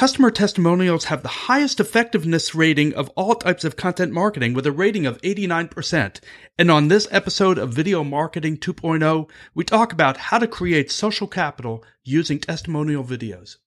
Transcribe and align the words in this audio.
Customer 0.00 0.30
testimonials 0.30 1.04
have 1.04 1.22
the 1.22 1.28
highest 1.28 1.78
effectiveness 1.78 2.54
rating 2.54 2.94
of 2.94 3.10
all 3.16 3.34
types 3.34 3.64
of 3.64 3.76
content 3.76 4.12
marketing 4.12 4.54
with 4.54 4.64
a 4.64 4.72
rating 4.72 5.04
of 5.04 5.20
89%. 5.20 6.20
And 6.58 6.70
on 6.70 6.88
this 6.88 7.06
episode 7.10 7.58
of 7.58 7.74
Video 7.74 8.02
Marketing 8.02 8.56
2.0, 8.56 9.28
we 9.54 9.62
talk 9.62 9.92
about 9.92 10.16
how 10.16 10.38
to 10.38 10.46
create 10.46 10.90
social 10.90 11.26
capital 11.26 11.84
using 12.02 12.38
testimonial 12.38 13.04
videos. 13.04 13.58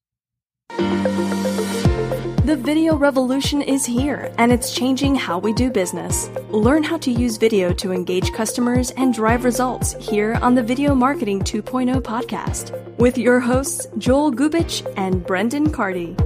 The 2.44 2.58
video 2.58 2.98
revolution 2.98 3.62
is 3.62 3.86
here, 3.86 4.30
and 4.38 4.52
it's 4.52 4.76
changing 4.76 5.16
how 5.16 5.40
we 5.40 5.54
do 5.54 5.72
business. 5.72 6.30
Learn 6.50 6.84
how 6.84 6.98
to 6.98 7.10
use 7.10 7.38
video 7.38 7.72
to 7.76 7.94
engage 7.94 8.34
customers 8.34 8.92
and 8.98 9.14
drive 9.14 9.46
results 9.46 9.94
here 9.94 10.34
on 10.42 10.54
the 10.54 10.62
Video 10.62 10.94
Marketing 10.94 11.40
2.0 11.40 12.02
podcast 12.02 12.78
with 12.98 13.18
your 13.18 13.40
hosts, 13.40 13.88
Joel 13.98 14.34
Gubich 14.34 14.86
and 14.98 15.26
Brendan 15.26 15.72
Cardy. 15.72 16.20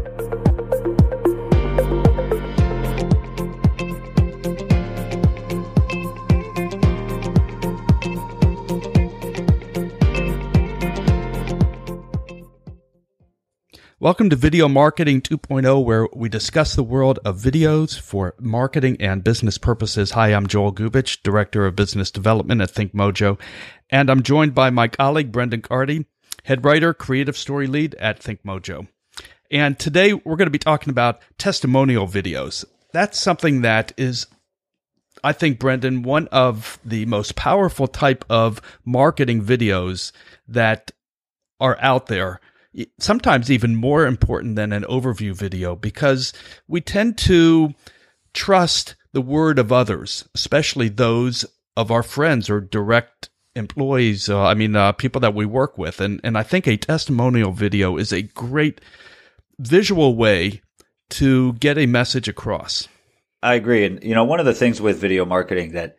Welcome 13.99 14.29
to 14.29 14.35
Video 14.35 14.67
Marketing 14.67 15.23
2.0, 15.23 15.83
where 15.83 16.07
we 16.13 16.29
discuss 16.29 16.75
the 16.75 16.83
world 16.83 17.17
of 17.25 17.41
videos 17.41 17.99
for 17.99 18.35
marketing 18.39 18.95
and 18.99 19.23
business 19.23 19.57
purposes. 19.57 20.11
Hi, 20.11 20.35
I'm 20.35 20.45
Joel 20.45 20.71
Gubich, 20.71 21.23
Director 21.23 21.65
of 21.65 21.75
Business 21.75 22.11
Development 22.11 22.61
at 22.61 22.71
ThinkMojo, 22.71 23.39
and 23.89 24.11
I'm 24.11 24.21
joined 24.21 24.53
by 24.53 24.69
my 24.69 24.87
colleague 24.87 25.31
Brendan 25.31 25.63
Cardy, 25.63 26.05
Head 26.43 26.63
Writer, 26.63 26.93
Creative 26.93 27.35
Story 27.35 27.65
Lead 27.65 27.95
at 27.95 28.19
ThinkMojo. 28.19 28.87
And 29.49 29.79
today 29.79 30.13
we're 30.13 30.35
going 30.35 30.45
to 30.45 30.51
be 30.51 30.59
talking 30.59 30.91
about 30.91 31.19
testimonial 31.39 32.05
videos. 32.07 32.65
That's 32.93 33.19
something 33.19 33.61
that 33.61 33.93
is 33.97 34.27
I 35.23 35.33
think, 35.33 35.57
Brendan, 35.57 36.03
one 36.03 36.27
of 36.27 36.77
the 36.85 37.07
most 37.07 37.35
powerful 37.35 37.87
type 37.87 38.23
of 38.29 38.61
marketing 38.85 39.43
videos 39.43 40.11
that 40.47 40.91
are 41.59 41.79
out 41.81 42.05
there 42.05 42.39
sometimes 42.99 43.51
even 43.51 43.75
more 43.75 44.05
important 44.05 44.55
than 44.55 44.71
an 44.71 44.83
overview 44.83 45.35
video 45.35 45.75
because 45.75 46.33
we 46.67 46.81
tend 46.81 47.17
to 47.17 47.73
trust 48.33 48.95
the 49.13 49.21
word 49.21 49.59
of 49.59 49.71
others, 49.71 50.27
especially 50.35 50.89
those 50.89 51.45
of 51.75 51.91
our 51.91 52.03
friends 52.03 52.49
or 52.49 52.61
direct 52.61 53.29
employees. 53.55 54.29
Uh, 54.29 54.43
I 54.43 54.53
mean, 54.53 54.75
uh, 54.75 54.91
people 54.91 55.21
that 55.21 55.33
we 55.33 55.45
work 55.45 55.77
with. 55.77 55.99
And, 55.99 56.21
and 56.23 56.37
I 56.37 56.43
think 56.43 56.67
a 56.67 56.77
testimonial 56.77 57.51
video 57.51 57.97
is 57.97 58.13
a 58.13 58.21
great 58.21 58.81
visual 59.59 60.15
way 60.15 60.61
to 61.09 61.53
get 61.53 61.77
a 61.77 61.85
message 61.85 62.27
across. 62.27 62.87
I 63.41 63.55
agree. 63.55 63.85
And, 63.85 64.03
you 64.03 64.13
know, 64.13 64.23
one 64.23 64.39
of 64.39 64.45
the 64.45 64.53
things 64.53 64.81
with 64.81 64.99
video 64.99 65.25
marketing 65.25 65.71
that 65.73 65.97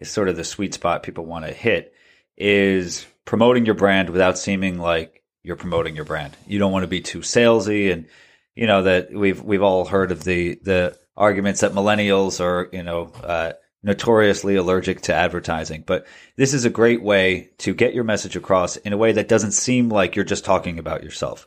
is 0.00 0.10
sort 0.10 0.28
of 0.28 0.36
the 0.36 0.44
sweet 0.44 0.74
spot 0.74 1.02
people 1.02 1.24
want 1.24 1.44
to 1.44 1.52
hit 1.52 1.94
is 2.36 3.06
promoting 3.24 3.66
your 3.66 3.74
brand 3.74 4.10
without 4.10 4.38
seeming 4.38 4.78
like 4.78 5.19
you're 5.42 5.56
promoting 5.56 5.96
your 5.96 6.04
brand. 6.04 6.36
You 6.46 6.58
don't 6.58 6.72
want 6.72 6.82
to 6.84 6.88
be 6.88 7.00
too 7.00 7.20
salesy 7.20 7.92
and 7.92 8.06
you 8.54 8.66
know 8.66 8.82
that 8.82 9.12
we've 9.12 9.42
we've 9.42 9.62
all 9.62 9.84
heard 9.84 10.12
of 10.12 10.24
the 10.24 10.58
the 10.62 10.98
arguments 11.16 11.60
that 11.60 11.72
millennials 11.72 12.40
are, 12.40 12.68
you 12.72 12.82
know, 12.82 13.12
uh, 13.22 13.52
notoriously 13.82 14.56
allergic 14.56 15.02
to 15.02 15.14
advertising, 15.14 15.84
but 15.86 16.06
this 16.36 16.54
is 16.54 16.64
a 16.64 16.70
great 16.70 17.02
way 17.02 17.50
to 17.58 17.74
get 17.74 17.94
your 17.94 18.04
message 18.04 18.36
across 18.36 18.76
in 18.76 18.92
a 18.92 18.96
way 18.96 19.12
that 19.12 19.28
doesn't 19.28 19.52
seem 19.52 19.88
like 19.88 20.16
you're 20.16 20.24
just 20.24 20.44
talking 20.44 20.78
about 20.78 21.02
yourself. 21.02 21.46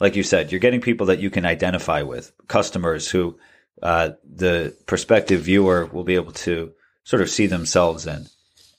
Like 0.00 0.16
you 0.16 0.22
said, 0.22 0.50
you're 0.50 0.60
getting 0.60 0.80
people 0.80 1.06
that 1.06 1.20
you 1.20 1.30
can 1.30 1.46
identify 1.46 2.02
with, 2.02 2.32
customers 2.48 3.08
who 3.10 3.38
uh, 3.82 4.10
the 4.24 4.74
prospective 4.86 5.42
viewer 5.42 5.86
will 5.86 6.04
be 6.04 6.14
able 6.14 6.32
to 6.32 6.72
sort 7.04 7.22
of 7.22 7.30
see 7.30 7.46
themselves 7.46 8.06
in. 8.06 8.26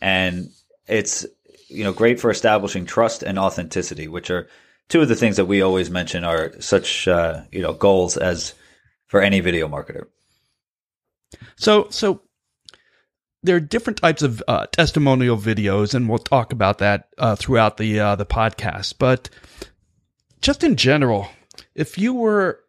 And 0.02 0.50
it's 0.88 1.26
you 1.68 1.84
know, 1.84 1.94
great 1.94 2.20
for 2.20 2.30
establishing 2.30 2.86
trust 2.86 3.24
and 3.24 3.40
authenticity, 3.40 4.08
which 4.08 4.30
are 4.30 4.48
two 4.90 5.02
of 5.02 5.08
the 5.08 5.16
things 5.16 5.38
that 5.38 5.46
we 5.46 5.62
always 5.62 5.90
mention 5.90 6.24
are 6.24 6.54
such, 6.62 7.08
uh, 7.08 7.42
you 7.52 7.62
know, 7.62 7.74
goals 7.74 8.18
as 8.18 8.54
for 9.08 9.22
any 9.22 9.40
video 9.40 9.68
marketer. 9.68 10.08
So, 11.56 11.88
so 11.90 12.22
there 13.44 13.56
are 13.56 13.62
different 13.62 13.98
types 13.98 14.22
of 14.22 14.44
uh, 14.48 14.66
testimonial 14.68 15.38
videos, 15.38 15.94
and 15.94 16.10
we'll 16.10 16.20
talk 16.20 16.52
about 16.52 16.80
that 16.80 17.10
uh, 17.18 17.36
throughout 17.36 17.78
the 17.78 18.00
uh, 18.00 18.16
the 18.16 18.26
podcast. 18.26 18.96
But 18.98 19.30
just 20.42 20.64
in 20.64 20.76
general, 20.76 21.28
if 21.76 21.98
you 21.98 22.14
were 22.14 22.60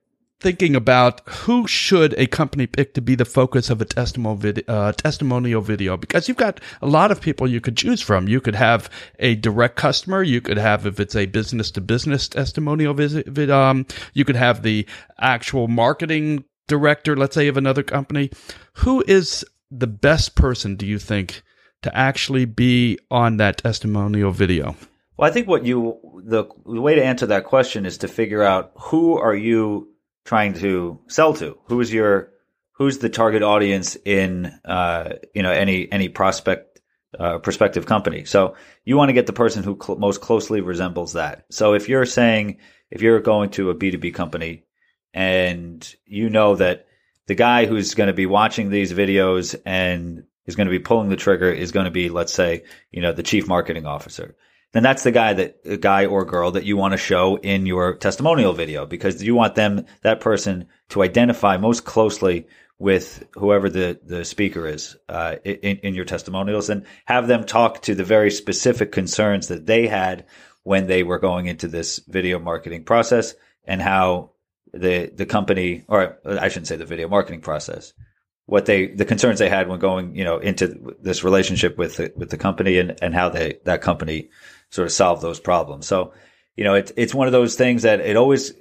thinking 0.40 0.76
about 0.76 1.26
who 1.28 1.66
should 1.66 2.14
a 2.18 2.26
company 2.26 2.66
pick 2.66 2.92
to 2.94 3.00
be 3.00 3.14
the 3.14 3.24
focus 3.24 3.70
of 3.70 3.80
a 3.80 3.84
testimonial 3.84 4.36
video, 4.36 4.64
uh, 4.68 4.92
testimonial 4.92 5.62
video 5.62 5.96
because 5.96 6.28
you've 6.28 6.36
got 6.36 6.60
a 6.82 6.86
lot 6.86 7.10
of 7.10 7.20
people 7.20 7.48
you 7.48 7.60
could 7.60 7.76
choose 7.76 8.02
from. 8.02 8.28
You 8.28 8.40
could 8.40 8.54
have 8.54 8.90
a 9.18 9.34
direct 9.36 9.76
customer. 9.76 10.22
You 10.22 10.40
could 10.40 10.58
have, 10.58 10.86
if 10.86 11.00
it's 11.00 11.16
a 11.16 11.26
business 11.26 11.70
to 11.72 11.80
business 11.80 12.28
testimonial 12.28 12.94
visit, 12.94 13.50
um, 13.50 13.86
you 14.12 14.24
could 14.24 14.36
have 14.36 14.62
the 14.62 14.86
actual 15.18 15.68
marketing 15.68 16.44
director, 16.68 17.16
let's 17.16 17.34
say 17.34 17.48
of 17.48 17.56
another 17.56 17.82
company. 17.82 18.30
Who 18.78 19.02
is 19.06 19.44
the 19.70 19.86
best 19.86 20.34
person, 20.34 20.76
do 20.76 20.86
you 20.86 20.98
think, 20.98 21.42
to 21.82 21.96
actually 21.96 22.44
be 22.44 22.98
on 23.10 23.38
that 23.38 23.58
testimonial 23.58 24.32
video? 24.32 24.76
Well, 25.16 25.30
I 25.30 25.32
think 25.32 25.48
what 25.48 25.64
you, 25.64 25.98
the, 26.24 26.44
the 26.66 26.80
way 26.80 26.94
to 26.94 27.04
answer 27.04 27.26
that 27.26 27.44
question 27.44 27.86
is 27.86 27.98
to 27.98 28.08
figure 28.08 28.42
out 28.42 28.72
who 28.76 29.18
are 29.18 29.34
you 29.34 29.88
trying 30.26 30.54
to 30.54 31.00
sell 31.08 31.32
to? 31.34 31.58
Who 31.66 31.80
is 31.80 31.92
your 31.92 32.32
who's 32.72 32.98
the 32.98 33.08
target 33.08 33.42
audience 33.42 33.96
in 34.04 34.46
uh, 34.64 35.14
you 35.34 35.42
know 35.42 35.52
any 35.52 35.90
any 35.90 36.08
prospect 36.08 36.80
uh, 37.18 37.38
prospective 37.38 37.86
company? 37.86 38.24
So 38.24 38.56
you 38.84 38.96
want 38.96 39.08
to 39.08 39.14
get 39.14 39.26
the 39.26 39.32
person 39.32 39.62
who 39.62 39.78
cl- 39.82 39.98
most 39.98 40.20
closely 40.20 40.60
resembles 40.60 41.14
that. 41.14 41.46
So 41.50 41.72
if 41.72 41.88
you're 41.88 42.04
saying 42.04 42.58
if 42.90 43.00
you're 43.00 43.20
going 43.20 43.50
to 43.50 43.70
a 43.70 43.74
B2B 43.74 44.14
company 44.14 44.64
and 45.14 45.94
you 46.04 46.28
know 46.28 46.56
that 46.56 46.86
the 47.26 47.34
guy 47.34 47.66
who's 47.66 47.94
going 47.94 48.08
to 48.08 48.12
be 48.12 48.26
watching 48.26 48.70
these 48.70 48.92
videos 48.92 49.56
and 49.64 50.24
is 50.44 50.56
going 50.56 50.66
to 50.66 50.70
be 50.70 50.78
pulling 50.78 51.08
the 51.08 51.16
trigger 51.16 51.50
is 51.50 51.72
going 51.72 51.86
to 51.86 51.90
be 51.90 52.08
let's 52.08 52.32
say 52.32 52.64
you 52.90 53.00
know 53.00 53.12
the 53.12 53.22
chief 53.22 53.48
marketing 53.48 53.86
officer 53.86 54.36
then 54.72 54.82
that's 54.82 55.04
the 55.04 55.12
guy 55.12 55.32
that 55.32 55.80
guy 55.80 56.06
or 56.06 56.24
girl 56.24 56.50
that 56.50 56.64
you 56.64 56.76
want 56.76 56.92
to 56.92 56.98
show 56.98 57.36
in 57.36 57.66
your 57.66 57.94
testimonial 57.94 58.52
video 58.52 58.86
because 58.86 59.22
you 59.22 59.34
want 59.34 59.54
them 59.54 59.86
that 60.02 60.20
person 60.20 60.66
to 60.90 61.02
identify 61.02 61.56
most 61.56 61.84
closely 61.84 62.46
with 62.78 63.24
whoever 63.34 63.70
the 63.70 63.98
the 64.04 64.24
speaker 64.24 64.66
is 64.66 64.96
uh, 65.08 65.36
in 65.44 65.78
in 65.78 65.94
your 65.94 66.04
testimonials 66.04 66.68
and 66.68 66.84
have 67.06 67.26
them 67.26 67.44
talk 67.44 67.82
to 67.82 67.94
the 67.94 68.04
very 68.04 68.30
specific 68.30 68.92
concerns 68.92 69.48
that 69.48 69.66
they 69.66 69.86
had 69.86 70.26
when 70.62 70.86
they 70.86 71.02
were 71.02 71.18
going 71.18 71.46
into 71.46 71.68
this 71.68 72.00
video 72.08 72.38
marketing 72.38 72.84
process 72.84 73.34
and 73.64 73.80
how 73.80 74.30
the 74.72 75.10
the 75.14 75.26
company 75.26 75.84
or 75.88 76.18
I 76.24 76.48
shouldn't 76.48 76.66
say 76.66 76.76
the 76.76 76.84
video 76.84 77.08
marketing 77.08 77.40
process 77.40 77.94
what 78.46 78.66
they 78.66 78.86
the 78.86 79.04
concerns 79.04 79.38
they 79.38 79.48
had 79.48 79.68
when 79.68 79.78
going 79.78 80.14
you 80.14 80.24
know 80.24 80.38
into 80.38 80.94
this 81.00 81.24
relationship 81.24 81.78
with 81.78 81.96
the, 81.96 82.12
with 82.16 82.30
the 82.30 82.36
company 82.36 82.78
and 82.78 82.98
and 83.02 83.14
how 83.14 83.28
they 83.28 83.58
that 83.64 83.80
company 83.80 84.28
sort 84.70 84.86
of 84.86 84.92
solve 84.92 85.20
those 85.20 85.40
problems. 85.40 85.86
So, 85.86 86.12
you 86.56 86.64
know, 86.64 86.74
it's 86.74 86.92
it's 86.96 87.14
one 87.14 87.26
of 87.26 87.32
those 87.32 87.56
things 87.56 87.82
that 87.82 88.00
it 88.00 88.16
always 88.16 88.52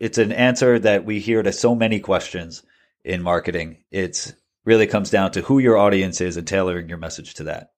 it's 0.00 0.18
an 0.18 0.32
answer 0.32 0.78
that 0.78 1.04
we 1.04 1.20
hear 1.20 1.42
to 1.42 1.52
so 1.52 1.74
many 1.74 2.00
questions 2.00 2.62
in 3.04 3.22
marketing. 3.22 3.84
It's 3.90 4.32
really 4.64 4.86
comes 4.86 5.10
down 5.10 5.32
to 5.32 5.42
who 5.42 5.58
your 5.58 5.76
audience 5.76 6.20
is 6.20 6.36
and 6.36 6.46
tailoring 6.46 6.88
your 6.88 6.98
message 6.98 7.34
to 7.34 7.44
that. 7.44 7.70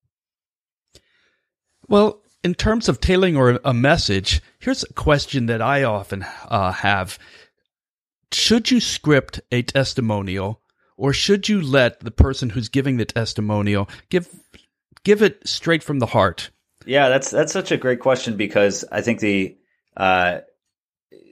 Well, 1.89 2.23
in 2.43 2.55
terms 2.55 2.89
of 2.89 3.01
tailoring 3.01 3.37
or 3.37 3.61
a 3.65 3.75
message, 3.75 4.41
here's 4.59 4.85
a 4.85 4.93
question 4.93 5.47
that 5.47 5.63
I 5.63 5.83
often 5.83 6.25
uh, 6.49 6.73
have: 6.73 7.19
Should 8.33 8.71
you 8.71 8.81
script 8.81 9.41
a 9.51 9.63
testimonial, 9.63 10.63
or 10.97 11.13
should 11.13 11.49
you 11.49 11.61
let 11.61 12.01
the 12.01 12.11
person 12.11 12.51
who's 12.51 12.69
giving 12.69 12.97
the 12.97 13.05
testimonial 13.05 13.89
give 14.09 14.29
give 15.05 15.23
it 15.23 15.47
straight 15.47 15.83
from 15.83 15.99
the 15.99 16.07
heart? 16.07 16.51
Yeah, 16.87 17.09
that's 17.09 17.31
that's 17.31 17.53
such 17.53 17.73
a 17.73 17.77
great 17.77 18.01
question 18.01 18.37
because 18.37 18.85
I 18.91 19.03
think 19.03 19.21
the 19.21 19.59
uh, 19.97 20.39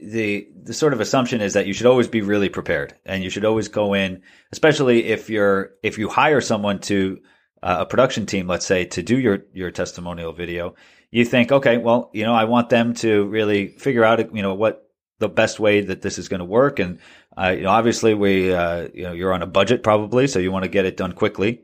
the 0.02 0.48
the 0.64 0.74
sort 0.74 0.92
of 0.92 1.00
assumption 1.00 1.40
is 1.40 1.52
that 1.54 1.66
you 1.66 1.72
should 1.72 1.86
always 1.86 2.08
be 2.08 2.22
really 2.22 2.48
prepared 2.48 2.94
and 3.06 3.22
you 3.22 3.30
should 3.30 3.44
always 3.44 3.68
go 3.68 3.94
in, 3.94 4.22
especially 4.52 5.04
if 5.04 5.30
you're 5.30 5.70
if 5.82 5.96
you 5.96 6.08
hire 6.08 6.40
someone 6.40 6.80
to 6.80 7.20
uh, 7.62 7.78
a 7.80 7.86
production 7.86 8.26
team, 8.26 8.48
let's 8.48 8.66
say, 8.66 8.84
to 8.84 9.02
do 9.02 9.18
your 9.18 9.44
your 9.52 9.70
testimonial 9.70 10.32
video. 10.32 10.74
You 11.12 11.24
think, 11.24 11.52
okay, 11.52 11.76
well, 11.78 12.10
you 12.12 12.24
know, 12.24 12.34
I 12.34 12.44
want 12.44 12.68
them 12.70 12.94
to 12.94 13.24
really 13.26 13.68
figure 13.68 14.04
out, 14.04 14.34
you 14.34 14.42
know, 14.42 14.54
what 14.54 14.90
the 15.20 15.28
best 15.28 15.60
way 15.60 15.80
that 15.80 16.02
this 16.02 16.18
is 16.18 16.28
going 16.28 16.40
to 16.40 16.44
work, 16.44 16.80
and 16.80 16.98
uh, 17.38 17.54
you 17.56 17.62
know, 17.62 17.70
obviously, 17.70 18.14
we, 18.14 18.52
uh, 18.52 18.88
you 18.92 19.04
know, 19.04 19.12
you're 19.12 19.32
on 19.32 19.42
a 19.42 19.46
budget 19.46 19.84
probably, 19.84 20.26
so 20.26 20.40
you 20.40 20.50
want 20.50 20.64
to 20.64 20.68
get 20.68 20.84
it 20.84 20.96
done 20.96 21.12
quickly. 21.12 21.62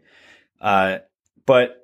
Uh, 0.61 0.99
but 1.47 1.80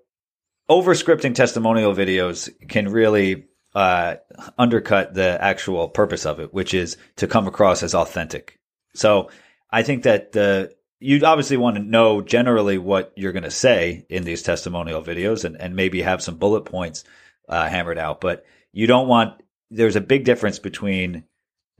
over 0.69 0.95
scripting 0.95 1.35
testimonial 1.35 1.95
videos 1.95 2.51
can 2.69 2.89
really 2.91 3.47
uh, 3.75 4.17
undercut 4.59 5.15
the 5.15 5.43
actual 5.43 5.89
purpose 5.89 6.27
of 6.27 6.41
it, 6.41 6.53
which 6.53 6.75
is 6.75 6.97
to 7.17 7.27
come 7.27 7.47
across 7.47 7.83
as 7.83 7.95
authentic. 7.95 8.59
So 8.95 9.31
I 9.71 9.83
think 9.83 10.05
that 10.05 10.33
the 10.33 10.75
you'd 10.99 11.25
obviously 11.25 11.57
want 11.57 11.77
to 11.77 11.83
know 11.83 12.23
generally 12.23 12.79
what 12.79 13.13
you're 13.17 13.33
going 13.33 13.43
to 13.43 13.51
say 13.51 14.07
in 14.09 14.25
these 14.25 14.43
testimonial 14.43 15.03
videos 15.03 15.45
and, 15.45 15.61
and 15.61 15.77
maybe 15.77 16.03
have 16.03 16.23
some 16.23 16.39
bullet 16.39 16.63
points 16.63 17.05
uh, 17.49 17.69
hammered 17.69 17.99
out. 17.99 18.21
But 18.21 18.45
you 18.73 18.87
don't 18.87 19.09
want, 19.09 19.43
there's 19.71 19.97
a 19.97 20.01
big 20.01 20.25
difference 20.25 20.59
between 20.59 21.25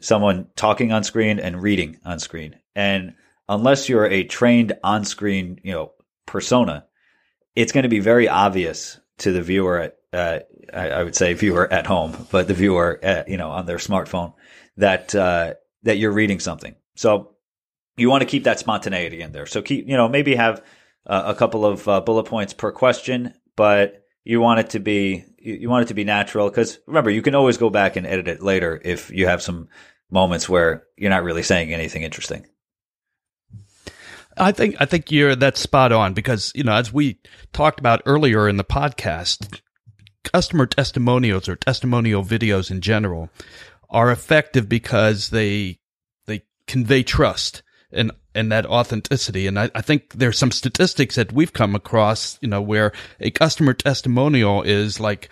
someone 0.01 0.49
talking 0.55 0.93
on 0.93 1.05
screen 1.05 1.39
and 1.39 1.63
reading 1.63 1.99
on 2.05 2.19
screen. 2.19 2.57
And 2.75 3.15
unless 3.49 3.89
you're 3.89 4.07
a 4.07 4.25
trained 4.25 4.75
on 4.85 5.05
screen, 5.05 5.61
you 5.63 5.73
know, 5.73 5.93
persona, 6.27 6.86
it's 7.57 7.73
going 7.73 7.83
to 7.83 7.89
be 7.89 8.01
very 8.01 8.29
obvious 8.29 9.01
to 9.19 9.33
the 9.33 9.43
viewer 9.43 9.81
at, 9.81 9.97
uh, 10.13 10.41
I, 10.73 10.91
I, 10.91 11.03
would 11.03 11.17
say 11.17 11.33
viewer 11.33 11.71
at 11.73 11.87
home, 11.87 12.27
but 12.31 12.47
the 12.47 12.55
viewer 12.55 13.01
at, 13.03 13.29
you 13.29 13.39
know, 13.39 13.51
on 13.51 13.67
their 13.67 13.79
smartphone 13.79 14.35
that, 14.77 15.15
uh, 15.15 15.55
that 15.83 15.97
you're 15.97 16.13
reading 16.13 16.39
something. 16.39 16.75
So 16.95 17.35
you 17.97 18.11
want 18.11 18.23
to 18.23 18.27
keep 18.27 18.45
that 18.45 18.59
spontaneity 18.59 19.23
in 19.23 19.33
there. 19.33 19.47
So 19.47 19.63
keep, 19.63 19.89
you 19.89 19.97
know, 19.97 20.09
maybe 20.09 20.37
have 20.37 20.63
uh, 21.07 21.23
a 21.27 21.35
couple 21.35 21.65
of 21.65 21.89
uh, 21.89 22.01
bullet 22.03 22.25
points 22.25 22.53
per 22.53 22.73
question, 22.73 23.35
but 23.57 24.05
you 24.25 24.41
want 24.41 24.61
it 24.61 24.71
to 24.71 24.81
be 24.81 25.25
you 25.39 25.71
want 25.71 25.85
it 25.85 25.89
to 25.89 25.95
be 25.95 26.03
natural 26.03 26.51
because 26.51 26.81
remember 26.89 27.11
you 27.11 27.23
can 27.23 27.37
always 27.37 27.57
go 27.57 27.71
back 27.71 27.95
and 27.95 28.07
edit 28.07 28.27
it 28.27 28.43
later 28.43 28.81
if 28.85 29.11
you 29.13 29.29
have 29.29 29.41
some 29.41 29.69
moments 30.11 30.49
where 30.49 30.83
you're 30.97 31.11
not 31.11 31.23
really 31.23 31.45
saying 31.45 31.73
anything 31.73 32.03
interesting. 32.03 32.45
I 34.37 34.53
think 34.53 34.77
I 34.79 34.85
think 34.85 35.11
you're 35.11 35.35
that's 35.35 35.61
spot 35.61 35.93
on 35.93 36.15
because 36.15 36.53
you 36.55 36.65
know 36.65 36.75
as 36.75 36.93
we 36.93 37.19
talked 37.53 37.81
about 37.81 38.03
earlier 38.07 38.49
in 38.49 38.57
the 38.57 38.65
podcast, 38.65 39.61
customer 40.25 40.67
testimonials 40.67 41.49
or 41.49 41.57
testimonial 41.57 42.25
videos 42.25 42.71
in 42.71 42.81
general 42.81 43.31
are 43.89 44.11
effective 44.11 44.69
because 44.69 45.31
they 45.31 45.79
they 46.27 46.43
convey 46.67 47.03
trust 47.03 47.63
and 47.91 48.13
and 48.35 48.53
that 48.53 48.67
authenticity. 48.67 49.47
And 49.47 49.59
I, 49.59 49.71
I, 49.75 49.81
think 49.81 50.13
there's 50.13 50.39
some 50.39 50.51
statistics 50.51 51.15
that 51.15 51.33
we've 51.33 51.55
come 51.55 51.75
across, 51.75 52.39
you 52.43 52.49
know, 52.49 52.61
where 52.61 52.93
a 53.19 53.31
customer 53.31 53.73
testimonial 53.73 54.63
is 54.63 55.01
like 55.01 55.31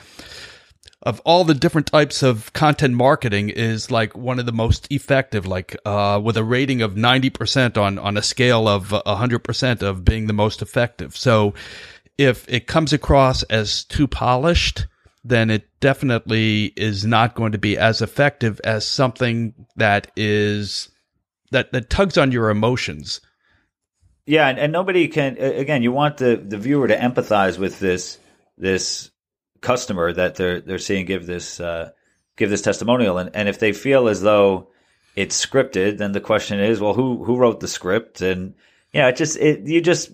of 1.04 1.20
all 1.20 1.44
the 1.44 1.54
different 1.54 1.86
types 1.86 2.22
of 2.22 2.52
content 2.54 2.94
marketing 2.94 3.50
is 3.50 3.90
like 3.90 4.16
one 4.16 4.38
of 4.38 4.46
the 4.46 4.52
most 4.52 4.90
effective, 4.90 5.46
like 5.46 5.76
uh, 5.84 6.20
with 6.22 6.36
a 6.36 6.44
rating 6.44 6.80
of 6.82 6.94
90% 6.94 7.76
on 7.76 7.98
on 7.98 8.16
a 8.16 8.22
scale 8.22 8.66
of 8.66 8.88
100% 8.88 9.82
of 9.82 10.04
being 10.04 10.26
the 10.26 10.32
most 10.32 10.62
effective. 10.62 11.16
So 11.16 11.54
if 12.16 12.48
it 12.48 12.66
comes 12.66 12.92
across 12.92 13.42
as 13.44 13.84
too 13.84 14.08
polished, 14.08 14.86
then 15.22 15.50
it 15.50 15.68
definitely 15.80 16.72
is 16.76 17.04
not 17.04 17.34
going 17.34 17.52
to 17.52 17.58
be 17.58 17.76
as 17.76 18.00
effective 18.00 18.60
as 18.64 18.86
something 18.86 19.54
that 19.76 20.10
is 20.16 20.88
that 21.50 21.72
that 21.72 21.90
tugs 21.90 22.16
on 22.16 22.32
your 22.32 22.50
emotions. 22.50 23.20
Yeah, 24.26 24.48
and, 24.48 24.58
and 24.58 24.72
nobody 24.72 25.08
can. 25.08 25.36
Again, 25.38 25.82
you 25.82 25.92
want 25.92 26.16
the 26.16 26.36
the 26.36 26.56
viewer 26.56 26.88
to 26.88 26.96
empathize 26.96 27.58
with 27.58 27.78
this 27.78 28.18
this 28.56 29.10
customer 29.64 30.12
that 30.12 30.36
they're 30.36 30.60
they're 30.60 30.78
seeing 30.78 31.06
give 31.06 31.26
this 31.26 31.58
uh, 31.58 31.90
give 32.36 32.50
this 32.50 32.62
testimonial, 32.62 33.18
and 33.18 33.34
and 33.34 33.48
if 33.48 33.58
they 33.58 33.72
feel 33.72 34.08
as 34.08 34.20
though 34.22 34.68
it's 35.16 35.44
scripted, 35.44 35.98
then 35.98 36.12
the 36.12 36.20
question 36.20 36.60
is, 36.60 36.80
well, 36.80 36.94
who 36.94 37.24
who 37.24 37.36
wrote 37.36 37.60
the 37.60 37.68
script? 37.68 38.20
And 38.20 38.54
you 38.92 39.00
know, 39.00 39.08
it 39.08 39.16
just 39.16 39.36
it 39.36 39.66
you 39.66 39.80
just 39.80 40.10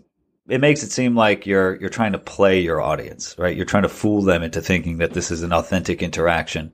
it 0.49 0.61
makes 0.61 0.83
it 0.83 0.91
seem 0.91 1.15
like 1.15 1.47
you're 1.47 1.79
you're 1.81 1.91
trying 1.91 2.13
to 2.13 2.19
play 2.19 2.61
your 2.61 2.81
audience, 2.81 3.37
right? 3.39 3.57
You're 3.57 3.67
trying 3.67 3.85
to 3.85 3.89
fool 3.89 4.23
them 4.23 4.43
into 4.43 4.61
thinking 4.61 4.99
that 4.99 5.13
this 5.13 5.31
is 5.31 5.43
an 5.43 5.53
authentic 5.53 6.03
interaction. 6.03 6.73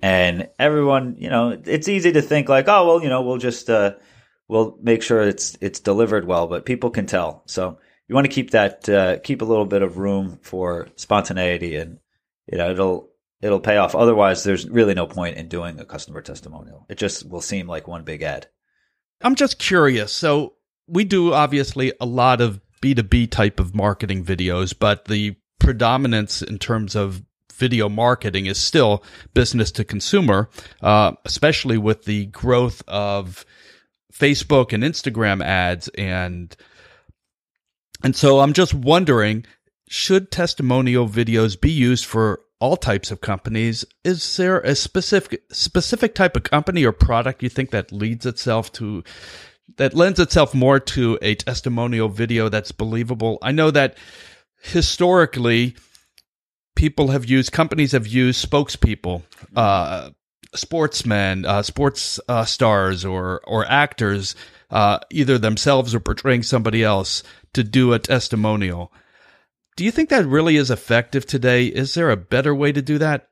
And 0.00 0.48
everyone, 0.58 1.16
you 1.18 1.28
know, 1.28 1.60
it's 1.64 1.88
easy 1.88 2.12
to 2.12 2.22
think 2.22 2.48
like, 2.48 2.68
oh 2.68 2.86
well, 2.86 3.02
you 3.02 3.08
know, 3.08 3.22
we'll 3.22 3.38
just 3.38 3.68
uh, 3.68 3.94
we'll 4.46 4.78
make 4.80 5.02
sure 5.02 5.22
it's 5.22 5.56
it's 5.60 5.80
delivered 5.80 6.26
well, 6.26 6.46
but 6.46 6.66
people 6.66 6.90
can 6.90 7.06
tell. 7.06 7.42
So 7.46 7.78
you 8.06 8.14
want 8.14 8.26
to 8.26 8.32
keep 8.32 8.52
that 8.52 8.88
uh, 8.88 9.18
keep 9.18 9.42
a 9.42 9.44
little 9.44 9.66
bit 9.66 9.82
of 9.82 9.98
room 9.98 10.38
for 10.42 10.88
spontaneity, 10.96 11.76
and 11.76 11.98
you 12.50 12.58
know, 12.58 12.70
it'll 12.70 13.08
it'll 13.40 13.60
pay 13.60 13.76
off. 13.76 13.94
Otherwise, 13.94 14.44
there's 14.44 14.68
really 14.68 14.94
no 14.94 15.06
point 15.06 15.36
in 15.36 15.48
doing 15.48 15.78
a 15.78 15.84
customer 15.84 16.22
testimonial. 16.22 16.86
It 16.88 16.98
just 16.98 17.28
will 17.28 17.40
seem 17.40 17.66
like 17.66 17.86
one 17.86 18.04
big 18.04 18.22
ad. 18.22 18.48
I'm 19.20 19.34
just 19.34 19.58
curious. 19.58 20.12
So 20.12 20.54
we 20.86 21.04
do 21.04 21.32
obviously 21.34 21.92
a 22.00 22.06
lot 22.06 22.40
of 22.40 22.60
B2B 22.82 23.30
type 23.30 23.60
of 23.60 23.74
marketing 23.74 24.24
videos, 24.24 24.74
but 24.78 25.06
the 25.06 25.36
predominance 25.58 26.42
in 26.42 26.58
terms 26.58 26.94
of 26.94 27.22
video 27.52 27.88
marketing 27.88 28.46
is 28.46 28.58
still 28.58 29.02
business 29.34 29.72
to 29.72 29.84
consumer, 29.84 30.48
uh, 30.80 31.12
especially 31.24 31.76
with 31.76 32.04
the 32.04 32.26
growth 32.26 32.82
of 32.86 33.44
Facebook 34.12 34.72
and 34.72 34.82
Instagram 34.82 35.42
ads 35.42 35.88
and 35.88 36.56
and 38.02 38.14
so 38.14 38.38
I'm 38.38 38.52
just 38.52 38.74
wondering 38.74 39.44
should 39.88 40.30
testimonial 40.30 41.08
videos 41.08 41.60
be 41.60 41.70
used 41.70 42.04
for 42.04 42.40
all 42.60 42.76
types 42.76 43.10
of 43.10 43.20
companies 43.20 43.84
is 44.04 44.36
there 44.36 44.60
a 44.60 44.74
specific 44.74 45.42
specific 45.50 46.14
type 46.14 46.36
of 46.36 46.42
company 46.42 46.84
or 46.84 46.92
product 46.92 47.42
you 47.42 47.48
think 47.48 47.70
that 47.70 47.92
leads 47.92 48.26
itself 48.26 48.72
to 48.72 49.02
that 49.76 49.94
lends 49.94 50.18
itself 50.18 50.54
more 50.54 50.80
to 50.80 51.18
a 51.22 51.34
testimonial 51.36 52.08
video 52.08 52.48
that's 52.48 52.72
believable 52.72 53.38
i 53.42 53.52
know 53.52 53.70
that 53.70 53.96
historically 54.60 55.76
people 56.78 57.08
have 57.08 57.28
used, 57.28 57.50
companies 57.50 57.90
have 57.90 58.06
used 58.06 58.48
spokespeople, 58.48 59.22
uh, 59.56 60.10
sportsmen, 60.54 61.44
uh, 61.44 61.60
sports 61.60 62.20
uh, 62.28 62.44
stars, 62.44 63.04
or 63.04 63.42
or 63.44 63.66
actors, 63.66 64.36
uh, 64.70 64.98
either 65.10 65.36
themselves 65.38 65.94
or 65.94 66.00
portraying 66.00 66.44
somebody 66.44 66.84
else 66.84 67.22
to 67.52 67.64
do 67.64 67.92
a 67.92 67.98
testimonial. 67.98 68.92
Do 69.78 69.84
you 69.84 69.92
think 69.92 70.08
that 70.08 70.26
really 70.26 70.56
is 70.56 70.72
effective 70.72 71.24
today? 71.24 71.66
Is 71.66 71.94
there 71.94 72.10
a 72.10 72.16
better 72.16 72.52
way 72.52 72.72
to 72.72 72.82
do 72.82 72.98
that? 72.98 73.28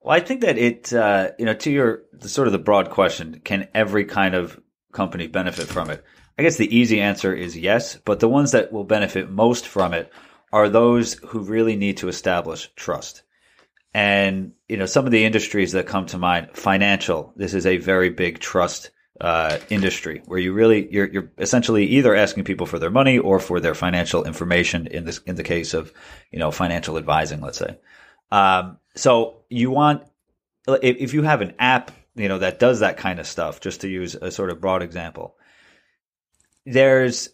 Well, 0.00 0.16
I 0.16 0.20
think 0.20 0.42
that 0.42 0.56
it, 0.56 0.92
uh, 0.92 1.32
you 1.36 1.44
know, 1.44 1.54
to 1.54 1.70
your 1.72 2.02
sort 2.20 2.46
of 2.46 2.52
the 2.52 2.60
broad 2.60 2.90
question, 2.90 3.40
can 3.44 3.66
every 3.74 4.04
kind 4.04 4.36
of 4.36 4.56
company 4.92 5.26
benefit 5.26 5.66
from 5.66 5.90
it? 5.90 6.04
I 6.38 6.44
guess 6.44 6.58
the 6.58 6.72
easy 6.72 7.00
answer 7.00 7.34
is 7.34 7.58
yes, 7.58 7.96
but 7.96 8.20
the 8.20 8.28
ones 8.28 8.52
that 8.52 8.70
will 8.70 8.84
benefit 8.84 9.32
most 9.32 9.66
from 9.66 9.92
it 9.92 10.12
are 10.52 10.68
those 10.68 11.14
who 11.14 11.40
really 11.40 11.74
need 11.74 11.96
to 11.96 12.08
establish 12.08 12.70
trust. 12.76 13.24
And, 13.92 14.52
you 14.68 14.76
know, 14.76 14.86
some 14.86 15.06
of 15.06 15.10
the 15.10 15.24
industries 15.24 15.72
that 15.72 15.88
come 15.88 16.06
to 16.06 16.18
mind, 16.18 16.50
financial, 16.52 17.32
this 17.34 17.52
is 17.52 17.66
a 17.66 17.78
very 17.78 18.10
big 18.10 18.38
trust 18.38 18.92
uh, 19.20 19.58
industry 19.68 20.22
where 20.26 20.38
you 20.38 20.52
really, 20.52 20.90
you're, 20.92 21.08
you're 21.08 21.30
essentially 21.38 21.84
either 21.86 22.14
asking 22.14 22.44
people 22.44 22.66
for 22.66 22.78
their 22.78 22.90
money 22.90 23.18
or 23.18 23.38
for 23.38 23.60
their 23.60 23.74
financial 23.74 24.24
information 24.24 24.86
in 24.86 25.04
this, 25.04 25.18
in 25.26 25.36
the 25.36 25.42
case 25.42 25.74
of, 25.74 25.92
you 26.30 26.38
know, 26.38 26.50
financial 26.50 26.96
advising, 26.96 27.40
let's 27.40 27.58
say. 27.58 27.78
Um, 28.32 28.78
so 28.94 29.42
you 29.48 29.70
want, 29.70 30.04
if, 30.66 30.96
if 30.98 31.14
you 31.14 31.22
have 31.22 31.42
an 31.42 31.54
app, 31.58 31.90
you 32.14 32.28
know, 32.28 32.38
that 32.38 32.58
does 32.58 32.80
that 32.80 32.96
kind 32.96 33.18
of 33.18 33.26
stuff, 33.26 33.60
just 33.60 33.82
to 33.82 33.88
use 33.88 34.14
a 34.14 34.30
sort 34.30 34.50
of 34.50 34.60
broad 34.60 34.82
example, 34.82 35.36
there's 36.66 37.30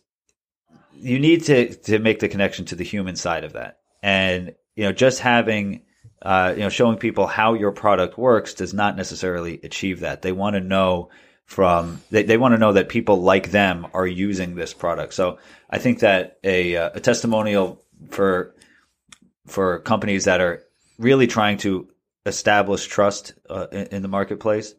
you 0.99 1.19
need 1.19 1.45
to 1.45 1.75
to 1.75 1.99
make 1.99 2.21
the 2.21 2.29
connection 2.29 2.65
to 2.67 2.77
the 2.77 2.85
human 2.85 3.17
side 3.17 3.45
of 3.45 3.55
that, 3.55 3.81
and 4.03 4.55
you 4.75 4.85
know, 4.85 4.93
just 4.93 5.21
having 5.21 5.83
uh, 6.23 6.55
you 6.57 6.63
know 6.63 6.69
showing 6.69 6.97
people 6.97 7.27
how 7.27 7.55
your 7.55 7.73
product 7.73 8.17
works 8.17 8.55
does 8.55 8.73
not 8.73 8.97
necessarily 8.97 9.61
achieve 9.63 10.01
that. 10.01 10.23
They 10.23 10.33
want 10.33 10.55
to 10.55 10.61
know 10.61 11.11
from 11.47 12.03
they, 12.11 12.25
they 12.25 12.37
want 12.37 12.53
to 12.55 12.59
know 12.59 12.73
that 12.73 12.89
people 12.89 13.23
like 13.23 13.51
them 13.51 13.87
are 13.95 14.07
using 14.07 14.55
this 14.55 14.75
product. 14.75 15.15
So 15.15 15.39
I 15.71 15.79
think 15.79 16.01
that 16.01 16.39
a 16.45 16.77
uh, 16.77 16.91
a 16.95 17.01
testimonial 17.01 17.83
for 18.11 18.55
for 19.47 19.79
companies 19.79 20.25
that 20.25 20.41
are 20.41 20.63
really 20.99 21.27
trying 21.27 21.59
to 21.59 21.89
establish 22.27 22.87
trust 22.87 23.35
uh, 23.49 23.69
in, 23.71 23.87
in 23.87 24.03
the 24.03 24.09
marketplace 24.09 24.75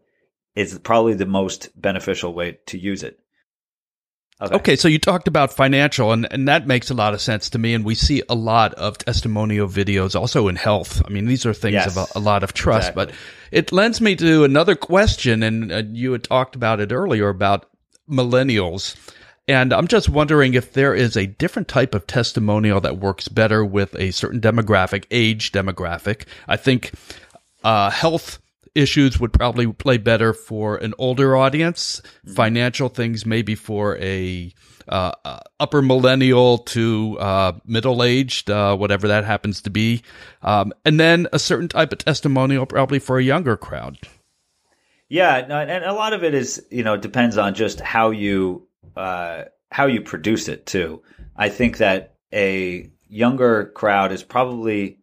is 0.55 0.77
probably 0.79 1.13
the 1.13 1.25
most 1.25 1.69
beneficial 1.79 2.33
way 2.33 2.59
to 2.65 2.77
use 2.77 3.03
it. 3.03 3.19
Okay. 4.39 4.55
okay. 4.55 4.75
so 4.75 4.87
you 4.87 4.99
talked 4.99 5.27
about 5.27 5.51
financial, 5.51 6.11
and, 6.11 6.27
and 6.31 6.47
that 6.47 6.67
makes 6.67 6.91
a 6.91 6.93
lot 6.93 7.13
of 7.13 7.21
sense 7.21 7.49
to 7.51 7.59
me. 7.59 7.73
And 7.73 7.83
we 7.83 7.95
see 7.95 8.21
a 8.29 8.35
lot 8.35 8.73
of 8.75 8.97
testimonial 8.97 9.67
videos 9.67 10.19
also 10.19 10.47
in 10.47 10.55
health. 10.55 11.01
I 11.05 11.09
mean, 11.09 11.25
these 11.25 11.45
are 11.45 11.53
things 11.53 11.73
yes, 11.73 11.97
of 11.97 12.09
a, 12.15 12.19
a, 12.19 12.21
lot 12.21 12.43
of 12.43 12.53
trust, 12.53 12.89
exactly. 12.89 13.05
but 13.05 13.15
it 13.51 13.71
lends 13.71 13.99
me 13.99 14.15
to 14.17 14.43
another 14.43 14.75
question. 14.75 15.41
And 15.41 15.71
uh, 15.71 15.83
you 15.89 16.11
had 16.11 16.23
talked 16.23 16.55
about 16.55 16.79
it 16.79 16.91
earlier 16.91 17.29
about 17.29 17.67
millennials. 18.07 18.95
And 19.47 19.73
I'm 19.73 19.87
just 19.87 20.09
wondering 20.09 20.53
if 20.53 20.73
there 20.73 20.93
is 20.93 21.15
a 21.15 21.25
different 21.25 21.67
type 21.67 21.95
of 21.95 22.05
testimonial 22.05 22.81
that 22.81 22.97
works 22.97 23.29
better 23.29 23.63
with 23.65 23.95
a 23.95 24.11
certain 24.11 24.41
demographic, 24.41 25.05
age 25.09 25.51
demographic. 25.51 26.25
I 26.47 26.57
think 26.57 26.91
uh, 27.63 27.89
health 27.89 28.39
issues 28.77 29.19
would 29.19 29.33
probably 29.33 29.67
play 29.67 29.97
better 29.97 30.33
for 30.33 30.77
an 30.77 30.93
older 30.97 31.35
audience. 31.35 32.01
Mm-hmm. 32.01 32.33
Financial 32.33 32.89
things 32.89 33.25
maybe 33.25 33.55
for 33.55 33.97
a 33.97 34.53
uh, 34.87 35.11
uh, 35.25 35.39
upper 35.59 35.81
millennial 35.81 36.59
to 36.59 37.17
uh, 37.19 37.51
middle 37.65 38.03
aged, 38.03 38.49
uh, 38.49 38.75
whatever 38.75 39.09
that 39.09 39.25
happens 39.25 39.61
to 39.63 39.69
be, 39.69 40.01
um, 40.43 40.71
and 40.85 40.97
then 40.97 41.27
a 41.33 41.39
certain 41.39 41.67
type 41.67 41.91
of 41.91 41.97
testimonial 41.97 42.65
probably 42.65 42.99
for 42.99 43.19
a 43.19 43.23
younger 43.23 43.57
crowd. 43.57 43.97
Yeah, 45.09 45.35
and 45.35 45.83
a 45.83 45.93
lot 45.93 46.13
of 46.13 46.23
it 46.23 46.33
is 46.33 46.65
you 46.71 46.83
know 46.83 46.95
depends 46.95 47.37
on 47.37 47.53
just 47.53 47.81
how 47.81 48.11
you 48.11 48.67
uh, 48.95 49.43
how 49.71 49.87
you 49.87 50.01
produce 50.01 50.47
it 50.47 50.65
too. 50.65 51.01
I 51.35 51.49
think 51.49 51.77
that 51.77 52.15
a 52.33 52.89
younger 53.09 53.65
crowd 53.75 54.11
is 54.11 54.23
probably 54.23 54.99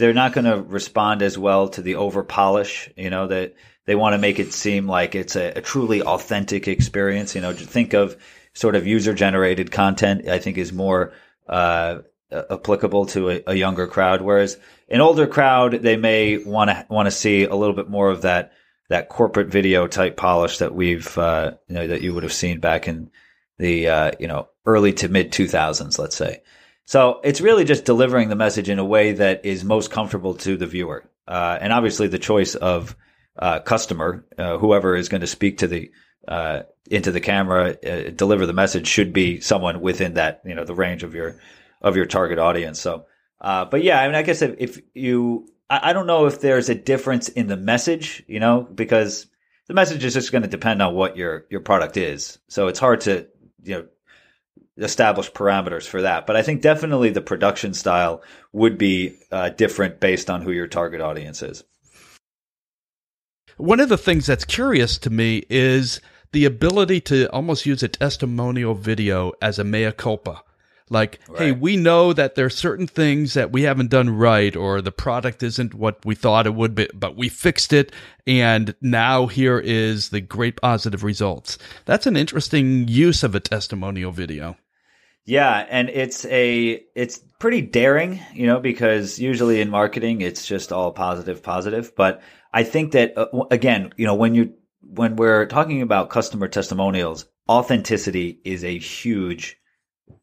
they're 0.00 0.14
not 0.14 0.32
going 0.32 0.46
to 0.46 0.62
respond 0.62 1.20
as 1.20 1.36
well 1.36 1.68
to 1.68 1.82
the 1.82 1.96
over 1.96 2.24
polish. 2.24 2.90
You 2.96 3.10
know 3.10 3.26
that 3.28 3.54
they 3.84 3.94
want 3.94 4.14
to 4.14 4.18
make 4.18 4.38
it 4.38 4.52
seem 4.52 4.88
like 4.88 5.14
it's 5.14 5.36
a, 5.36 5.52
a 5.58 5.60
truly 5.60 6.02
authentic 6.02 6.66
experience. 6.66 7.34
You 7.34 7.42
know, 7.42 7.52
think 7.52 7.92
of 7.92 8.16
sort 8.54 8.74
of 8.74 8.86
user 8.86 9.14
generated 9.14 9.70
content, 9.70 10.26
I 10.26 10.38
think 10.38 10.58
is 10.58 10.72
more 10.72 11.12
uh, 11.46 11.98
applicable 12.32 13.06
to 13.06 13.30
a, 13.30 13.42
a, 13.48 13.54
younger 13.54 13.86
crowd. 13.86 14.22
Whereas 14.22 14.56
an 14.88 15.00
older 15.00 15.26
crowd, 15.26 15.72
they 15.72 15.96
may 15.96 16.38
want 16.38 16.70
to 16.70 16.86
want 16.88 17.06
to 17.06 17.12
see 17.12 17.44
a 17.44 17.54
little 17.54 17.74
bit 17.76 17.90
more 17.90 18.10
of 18.10 18.22
that 18.22 18.52
that 18.88 19.08
corporate 19.08 19.48
video 19.48 19.86
type 19.86 20.16
polish 20.16 20.58
that 20.58 20.74
we've 20.74 21.16
uh, 21.18 21.52
you 21.68 21.74
know 21.74 21.86
that 21.86 22.00
you 22.00 22.14
would 22.14 22.22
have 22.22 22.32
seen 22.32 22.58
back 22.58 22.88
in 22.88 23.10
the 23.58 23.88
uh, 23.88 24.12
you 24.18 24.28
know 24.28 24.48
early 24.64 24.94
to 24.94 25.08
mid 25.08 25.30
2000s, 25.30 25.98
let's 25.98 26.16
say. 26.16 26.40
So 26.90 27.20
it's 27.22 27.40
really 27.40 27.62
just 27.62 27.84
delivering 27.84 28.30
the 28.30 28.34
message 28.34 28.68
in 28.68 28.80
a 28.80 28.84
way 28.84 29.12
that 29.12 29.46
is 29.46 29.62
most 29.62 29.92
comfortable 29.92 30.34
to 30.34 30.56
the 30.56 30.66
viewer, 30.66 31.08
uh, 31.28 31.56
and 31.60 31.72
obviously 31.72 32.08
the 32.08 32.18
choice 32.18 32.56
of 32.56 32.96
uh, 33.38 33.60
customer, 33.60 34.24
uh, 34.36 34.58
whoever 34.58 34.96
is 34.96 35.08
going 35.08 35.20
to 35.20 35.28
speak 35.28 35.58
to 35.58 35.68
the 35.68 35.92
uh, 36.26 36.62
into 36.90 37.12
the 37.12 37.20
camera, 37.20 37.76
uh, 37.86 38.10
deliver 38.10 38.44
the 38.44 38.52
message 38.52 38.88
should 38.88 39.12
be 39.12 39.38
someone 39.38 39.80
within 39.80 40.14
that, 40.14 40.42
you 40.44 40.56
know, 40.56 40.64
the 40.64 40.74
range 40.74 41.04
of 41.04 41.14
your, 41.14 41.40
of 41.80 41.94
your 41.94 42.06
target 42.06 42.40
audience. 42.40 42.80
So, 42.80 43.06
uh, 43.40 43.66
but 43.66 43.84
yeah, 43.84 44.00
I 44.00 44.08
mean, 44.08 44.16
I 44.16 44.22
guess 44.22 44.42
if, 44.42 44.56
if 44.58 44.80
you, 44.92 45.46
I, 45.70 45.90
I, 45.90 45.92
don't 45.92 46.08
know 46.08 46.26
if 46.26 46.40
there's 46.40 46.70
a 46.70 46.74
difference 46.74 47.28
in 47.28 47.46
the 47.46 47.56
message, 47.56 48.24
you 48.26 48.40
know, 48.40 48.62
because 48.62 49.28
the 49.68 49.74
message 49.74 50.02
is 50.02 50.14
just 50.14 50.32
going 50.32 50.42
to 50.42 50.48
depend 50.48 50.82
on 50.82 50.96
what 50.96 51.16
your, 51.16 51.46
your 51.50 51.60
product 51.60 51.96
is. 51.96 52.40
So 52.48 52.66
it's 52.66 52.80
hard 52.80 53.02
to, 53.02 53.28
you 53.62 53.76
know, 53.76 53.86
establish 54.80 55.30
parameters 55.32 55.86
for 55.86 56.02
that. 56.02 56.26
But 56.26 56.36
I 56.36 56.42
think 56.42 56.62
definitely 56.62 57.10
the 57.10 57.20
production 57.20 57.74
style 57.74 58.22
would 58.52 58.78
be 58.78 59.16
uh, 59.30 59.50
different 59.50 60.00
based 60.00 60.30
on 60.30 60.42
who 60.42 60.52
your 60.52 60.66
target 60.66 61.00
audience 61.00 61.42
is. 61.42 61.62
One 63.56 63.80
of 63.80 63.90
the 63.90 63.98
things 63.98 64.26
that's 64.26 64.44
curious 64.44 64.96
to 64.98 65.10
me 65.10 65.44
is 65.50 66.00
the 66.32 66.46
ability 66.46 67.00
to 67.02 67.26
almost 67.30 67.66
use 67.66 67.82
a 67.82 67.88
testimonial 67.88 68.74
video 68.74 69.32
as 69.42 69.58
a 69.58 69.64
mea 69.64 69.92
culpa. 69.92 70.42
Like, 70.88 71.20
right. 71.28 71.38
hey, 71.38 71.52
we 71.52 71.76
know 71.76 72.12
that 72.12 72.34
there 72.34 72.46
are 72.46 72.50
certain 72.50 72.88
things 72.88 73.34
that 73.34 73.52
we 73.52 73.62
haven't 73.62 73.90
done 73.90 74.10
right, 74.10 74.56
or 74.56 74.82
the 74.82 74.90
product 74.90 75.42
isn't 75.42 75.72
what 75.72 76.04
we 76.04 76.16
thought 76.16 76.48
it 76.48 76.54
would 76.54 76.74
be, 76.74 76.88
but 76.92 77.16
we 77.16 77.28
fixed 77.28 77.72
it, 77.72 77.92
and 78.26 78.74
now 78.80 79.26
here 79.26 79.60
is 79.60 80.08
the 80.08 80.20
great 80.20 80.60
positive 80.60 81.04
results. 81.04 81.58
That's 81.84 82.06
an 82.06 82.16
interesting 82.16 82.88
use 82.88 83.22
of 83.22 83.36
a 83.36 83.40
testimonial 83.40 84.10
video. 84.10 84.56
Yeah, 85.30 85.64
and 85.70 85.88
it's 85.88 86.24
a 86.24 86.82
it's 86.96 87.18
pretty 87.38 87.60
daring, 87.60 88.18
you 88.34 88.48
know, 88.48 88.58
because 88.58 89.20
usually 89.20 89.60
in 89.60 89.70
marketing 89.70 90.22
it's 90.22 90.44
just 90.44 90.72
all 90.72 90.90
positive, 90.90 91.40
positive. 91.40 91.94
But 91.94 92.20
I 92.52 92.64
think 92.64 92.90
that 92.92 93.16
uh, 93.16 93.44
again, 93.48 93.92
you 93.96 94.06
know, 94.06 94.16
when 94.16 94.34
you 94.34 94.54
when 94.80 95.14
we're 95.14 95.46
talking 95.46 95.82
about 95.82 96.10
customer 96.10 96.48
testimonials, 96.48 97.26
authenticity 97.48 98.40
is 98.44 98.64
a 98.64 98.76
huge 98.76 99.56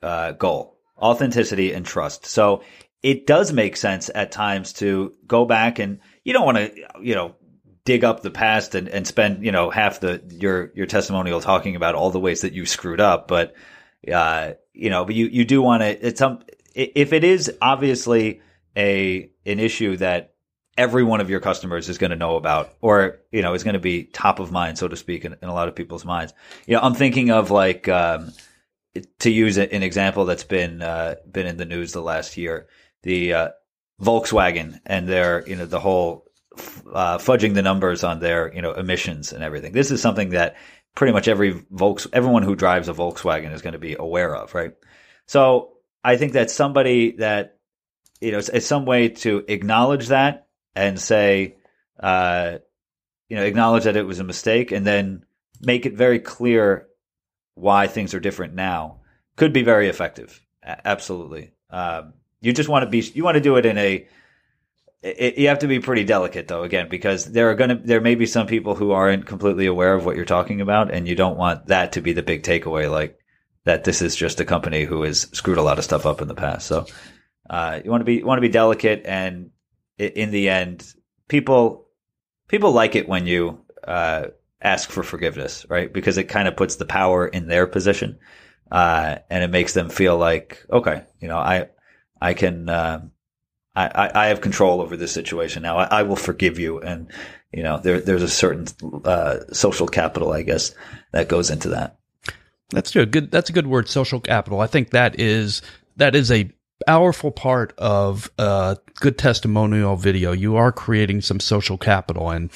uh, 0.04 0.34
goal. 0.34 0.78
Authenticity 1.02 1.72
and 1.72 1.86
trust. 1.86 2.26
So 2.26 2.64
it 3.02 3.26
does 3.26 3.54
make 3.54 3.78
sense 3.78 4.10
at 4.14 4.34
times 4.34 4.74
to 4.74 5.14
go 5.26 5.46
back 5.46 5.80
and 5.80 6.00
you 6.26 6.34
don't 6.34 6.46
want 6.46 6.58
to, 6.58 6.74
you 7.02 7.16
know, 7.16 7.38
dig 7.86 8.04
up 8.04 8.24
the 8.24 8.30
past 8.30 8.76
and, 8.76 8.90
and 8.90 9.08
spend, 9.08 9.46
you 9.46 9.54
know, 9.54 9.70
half 9.70 10.02
the 10.02 10.22
your 10.30 10.74
your 10.76 10.86
testimonial 10.86 11.40
talking 11.40 11.78
about 11.78 11.96
all 11.96 12.12
the 12.12 12.20
ways 12.20 12.42
that 12.42 12.52
you 12.52 12.66
screwed 12.66 13.00
up. 13.00 13.30
But 13.30 13.56
uh, 14.14 14.54
you 14.78 14.90
know, 14.90 15.06
but 15.06 15.16
you 15.16 15.28
you 15.28 15.46
do 15.46 15.62
want 15.62 15.82
to. 15.82 16.08
It's 16.08 16.20
some 16.20 16.44
if 16.74 17.14
it 17.14 17.24
is 17.24 17.52
obviously 17.62 18.42
a 18.76 19.30
an 19.46 19.60
issue 19.60 19.98
that 19.98 20.34
every 20.78 21.04
one 21.04 21.20
of 21.20 21.30
your 21.30 21.40
customers 21.40 21.90
is 21.90 21.98
going 21.98 22.12
to 22.12 22.16
know 22.16 22.36
about 22.36 22.74
or 22.82 23.20
you 23.32 23.42
know 23.42 23.54
is 23.54 23.64
going 23.64 23.74
to 23.74 23.80
be 23.80 24.04
top 24.04 24.40
of 24.40 24.52
mind 24.52 24.78
so 24.78 24.88
to 24.88 24.96
speak 24.96 25.26
in, 25.26 25.36
in, 25.42 25.50
a 25.50 25.54
lot 25.54 25.68
of 25.68 25.76
people's 25.76 26.06
minds 26.06 26.34
you 26.68 26.76
know 26.76 26.82
i'm 26.82 26.94
thinking 26.94 27.32
of 27.32 27.50
like 27.50 27.90
um, 27.90 28.32
to 29.20 29.32
use 29.32 29.58
an 29.58 29.84
example 29.84 30.26
that's 30.26 30.44
been 30.44 30.82
uh, 30.82 31.16
been 31.30 31.48
in 31.48 31.58
the 31.58 31.66
news 31.66 31.94
the 31.94 32.02
last 32.02 32.38
year 32.38 32.68
the 33.02 33.34
uh, 33.34 33.50
volkswagen 34.02 34.80
and 34.86 35.10
their 35.10 35.48
you 35.48 35.56
know 35.56 35.66
the 35.66 35.80
whole 35.80 36.26
uh, 36.94 37.18
fudging 37.18 37.54
the 37.54 37.62
numbers 37.62 38.04
on 38.04 38.20
their 38.20 38.54
you 38.54 38.62
know 38.62 38.74
emissions 38.74 39.34
and 39.34 39.44
everything 39.44 39.72
this 39.72 39.90
is 39.90 40.02
something 40.02 40.30
that 40.30 40.56
pretty 40.98 41.14
much 41.14 41.28
every 41.28 41.52
Volks 41.72 42.08
everyone 42.12 42.44
who 42.44 42.56
drives 42.56 42.90
a 42.90 42.94
volkswagen 42.94 43.54
is 43.54 43.62
going 43.62 43.74
to 43.74 43.80
be 43.80 43.96
aware 43.98 44.36
of 44.36 44.54
right 44.54 44.74
so 45.26 45.78
i 46.04 46.18
think 46.18 46.34
that 46.34 46.52
somebody 46.52 47.14
that 47.18 47.58
you 48.20 48.32
know 48.32 48.40
it's, 48.40 48.50
it's 48.50 48.66
some 48.66 48.86
way 48.86 49.10
to 49.10 49.46
acknowledge 49.48 50.08
that 50.08 50.48
and 50.78 51.00
say, 51.00 51.56
uh, 52.00 52.60
you 53.30 53.36
know, 53.36 53.44
acknowledge 53.44 53.86
that 53.86 53.98
it 53.98 54.06
was 54.06 54.20
a 54.20 54.24
mistake 54.24 54.72
and 54.72 54.86
then 54.86 55.26
make 55.60 55.88
it 55.88 55.94
very 55.94 56.20
clear 56.20 56.88
why 57.56 57.88
things 57.88 58.14
are 58.14 58.20
different 58.20 58.54
now 58.54 59.00
could 59.36 59.52
be 59.52 59.64
very 59.64 59.90
effective. 59.90 60.40
A- 60.64 60.88
absolutely. 60.88 61.52
Um, 61.72 62.14
you 62.42 62.54
just 62.54 62.70
want 62.70 62.84
to 62.84 62.90
be, 62.90 63.00
you 63.00 63.24
want 63.24 63.36
to 63.36 63.42
do 63.42 63.56
it 63.56 63.66
in 63.66 63.78
a, 63.80 64.08
it, 65.02 65.38
you 65.38 65.48
have 65.48 65.60
to 65.60 65.68
be 65.68 65.80
pretty 65.80 66.04
delicate 66.04 66.48
though, 66.48 66.64
again, 66.64 66.88
because 66.90 67.26
there 67.26 67.50
are 67.50 67.56
going 67.56 67.70
to, 67.70 67.76
there 67.76 68.02
may 68.02 68.16
be 68.16 68.26
some 68.26 68.48
people 68.48 68.76
who 68.76 68.92
aren't 68.92 69.26
completely 69.26 69.66
aware 69.66 69.94
of 69.94 70.06
what 70.06 70.16
you're 70.16 70.26
talking 70.26 70.62
about 70.62 70.92
and 70.92 71.08
you 71.08 71.16
don't 71.16 71.38
want 71.38 71.68
that 71.68 71.94
to 71.94 72.02
be 72.02 72.14
the 72.14 72.24
big 72.24 72.44
takeaway. 72.44 72.90
Like 72.90 73.20
that 73.64 73.84
this 73.84 74.02
is 74.02 74.16
just 74.16 74.40
a 74.40 74.46
company 74.46 74.84
who 74.84 75.04
has 75.04 75.22
screwed 75.34 75.58
a 75.58 75.64
lot 75.64 75.78
of 75.78 75.84
stuff 75.84 76.06
up 76.06 76.22
in 76.22 76.28
the 76.28 76.36
past. 76.36 76.68
So, 76.68 76.86
uh, 77.50 77.80
you 77.84 77.92
want 77.92 78.02
to 78.02 78.06
be, 78.06 78.24
want 78.24 78.38
to 78.38 78.42
be 78.42 78.50
delicate 78.50 79.04
and 79.06 79.52
in 79.98 80.32
the 80.32 80.50
end, 80.50 80.94
people 81.28 81.88
people 82.48 82.72
like 82.72 82.96
it 82.96 83.10
when 83.10 83.28
you 83.28 83.60
uh, 83.88 84.28
ask 84.62 84.90
for 84.90 85.04
forgiveness, 85.04 85.66
right? 85.70 85.92
Because 85.92 86.18
it 86.18 86.26
kind 86.26 86.48
of 86.48 86.56
puts 86.56 86.76
the 86.76 86.86
power 86.86 87.28
in 87.28 87.48
their 87.48 87.68
position, 87.68 88.20
uh, 88.72 89.18
and 89.30 89.44
it 89.44 89.50
makes 89.50 89.74
them 89.74 89.90
feel 89.90 90.18
like, 90.18 90.66
okay, 90.72 91.04
you 91.20 91.28
know, 91.28 91.38
I 91.38 91.70
I 92.22 92.34
can 92.34 92.70
uh, 92.70 93.02
I, 93.78 94.12
I 94.24 94.28
have 94.28 94.42
control 94.42 94.82
over 94.82 94.98
this 94.98 95.12
situation 95.12 95.62
now. 95.62 95.78
I, 95.78 96.00
I, 96.00 96.04
will 96.04 96.16
forgive 96.16 96.58
you, 96.58 96.80
and 96.80 97.12
you 97.52 97.62
know, 97.62 97.78
there 97.78 98.00
there's 98.00 98.24
a 98.24 98.28
certain 98.28 98.66
uh, 99.06 99.40
social 99.54 99.88
capital, 99.88 100.34
I 100.34 100.42
guess, 100.42 100.74
that 101.12 101.28
goes 101.28 101.52
into 101.52 101.70
that. 101.70 101.98
That's 102.70 102.92
good. 102.92 103.12
Good. 103.12 103.32
That's 103.32 103.50
a 103.50 103.54
good 103.54 103.68
word. 103.68 103.88
Social 103.88 104.20
capital. 104.20 104.62
I 104.62 104.68
think 104.68 104.90
that 104.92 105.20
is 105.20 105.62
that 105.96 106.16
is 106.16 106.32
a 106.32 106.52
powerful 106.86 107.32
part 107.32 107.74
of 107.78 108.32
a 108.38 108.78
good 109.00 109.18
testimonial 109.18 109.96
video. 109.96 110.32
You 110.32 110.56
are 110.56 110.72
creating 110.72 111.22
some 111.22 111.40
social 111.40 111.78
capital. 111.78 112.30
And 112.30 112.50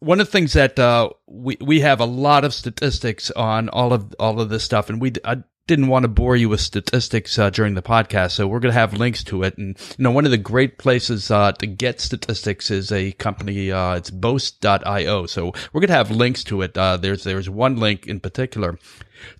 one 0.00 0.20
of 0.20 0.26
the 0.26 0.32
things 0.32 0.52
that 0.54 0.78
uh, 0.78 1.10
we 1.26 1.56
we 1.60 1.80
have 1.80 2.00
a 2.00 2.04
lot 2.06 2.44
of 2.44 2.52
statistics 2.52 3.30
on 3.30 3.68
all 3.68 3.92
of 3.92 4.14
all 4.18 4.40
of 4.40 4.48
this 4.48 4.64
stuff, 4.64 4.90
and 4.90 5.00
we 5.00 5.12
I 5.24 5.42
didn't 5.66 5.88
want 5.88 6.04
to 6.04 6.08
bore 6.08 6.36
you 6.36 6.48
with 6.48 6.60
statistics 6.60 7.38
uh, 7.38 7.50
during 7.50 7.74
the 7.74 7.82
podcast, 7.82 8.32
so 8.32 8.46
we're 8.46 8.60
going 8.60 8.72
to 8.72 8.78
have 8.78 8.94
links 8.94 9.24
to 9.24 9.42
it. 9.42 9.58
And 9.58 9.76
you 9.98 10.02
know, 10.02 10.10
one 10.10 10.24
of 10.24 10.30
the 10.30 10.38
great 10.38 10.78
places 10.78 11.30
uh, 11.30 11.52
to 11.52 11.66
get 11.66 12.00
statistics 12.00 12.70
is 12.70 12.92
a 12.92 13.12
company. 13.12 13.72
Uh, 13.72 13.96
it's 13.96 14.10
Boast.io. 14.10 15.26
So 15.26 15.52
we're 15.72 15.80
going 15.80 15.88
to 15.88 15.94
have 15.94 16.10
links 16.10 16.44
to 16.44 16.62
it. 16.62 16.76
Uh, 16.78 16.96
there's 16.96 17.24
there's 17.24 17.50
one 17.50 17.76
link 17.76 18.06
in 18.06 18.20
particular 18.20 18.78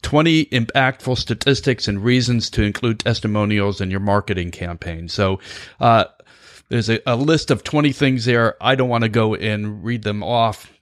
20 0.02 0.46
impactful 0.46 1.18
statistics 1.18 1.86
and 1.86 2.02
reasons 2.02 2.50
to 2.50 2.62
include 2.62 3.00
testimonials 3.00 3.80
in 3.80 3.90
your 3.90 4.00
marketing 4.00 4.50
campaign. 4.50 5.08
So, 5.08 5.38
uh, 5.80 6.04
there's 6.68 6.88
a, 6.88 7.00
a, 7.06 7.14
list 7.14 7.50
of 7.52 7.62
20 7.62 7.92
things 7.92 8.24
there. 8.24 8.56
I 8.60 8.74
don't 8.74 8.88
want 8.88 9.04
to 9.04 9.08
go 9.08 9.36
and 9.36 9.84
read 9.84 10.02
them 10.02 10.24
off. 10.24 10.72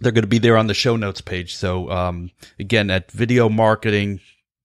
They're 0.00 0.12
going 0.12 0.22
to 0.22 0.28
be 0.28 0.38
there 0.38 0.56
on 0.56 0.68
the 0.68 0.74
show 0.74 0.96
notes 0.96 1.20
page. 1.20 1.54
So, 1.54 1.90
um, 1.90 2.30
again, 2.58 2.90
at 2.90 3.10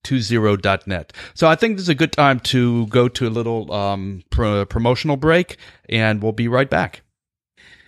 videomarketing20.net. 0.04 1.12
So 1.34 1.48
I 1.48 1.54
think 1.54 1.76
this 1.76 1.82
is 1.82 1.88
a 1.88 1.94
good 1.94 2.12
time 2.12 2.40
to 2.40 2.86
go 2.86 3.08
to 3.08 3.26
a 3.26 3.30
little, 3.30 3.72
um, 3.72 4.22
pro- 4.30 4.64
promotional 4.64 5.16
break 5.16 5.56
and 5.88 6.22
we'll 6.22 6.32
be 6.32 6.48
right 6.48 6.70
back. 6.70 7.02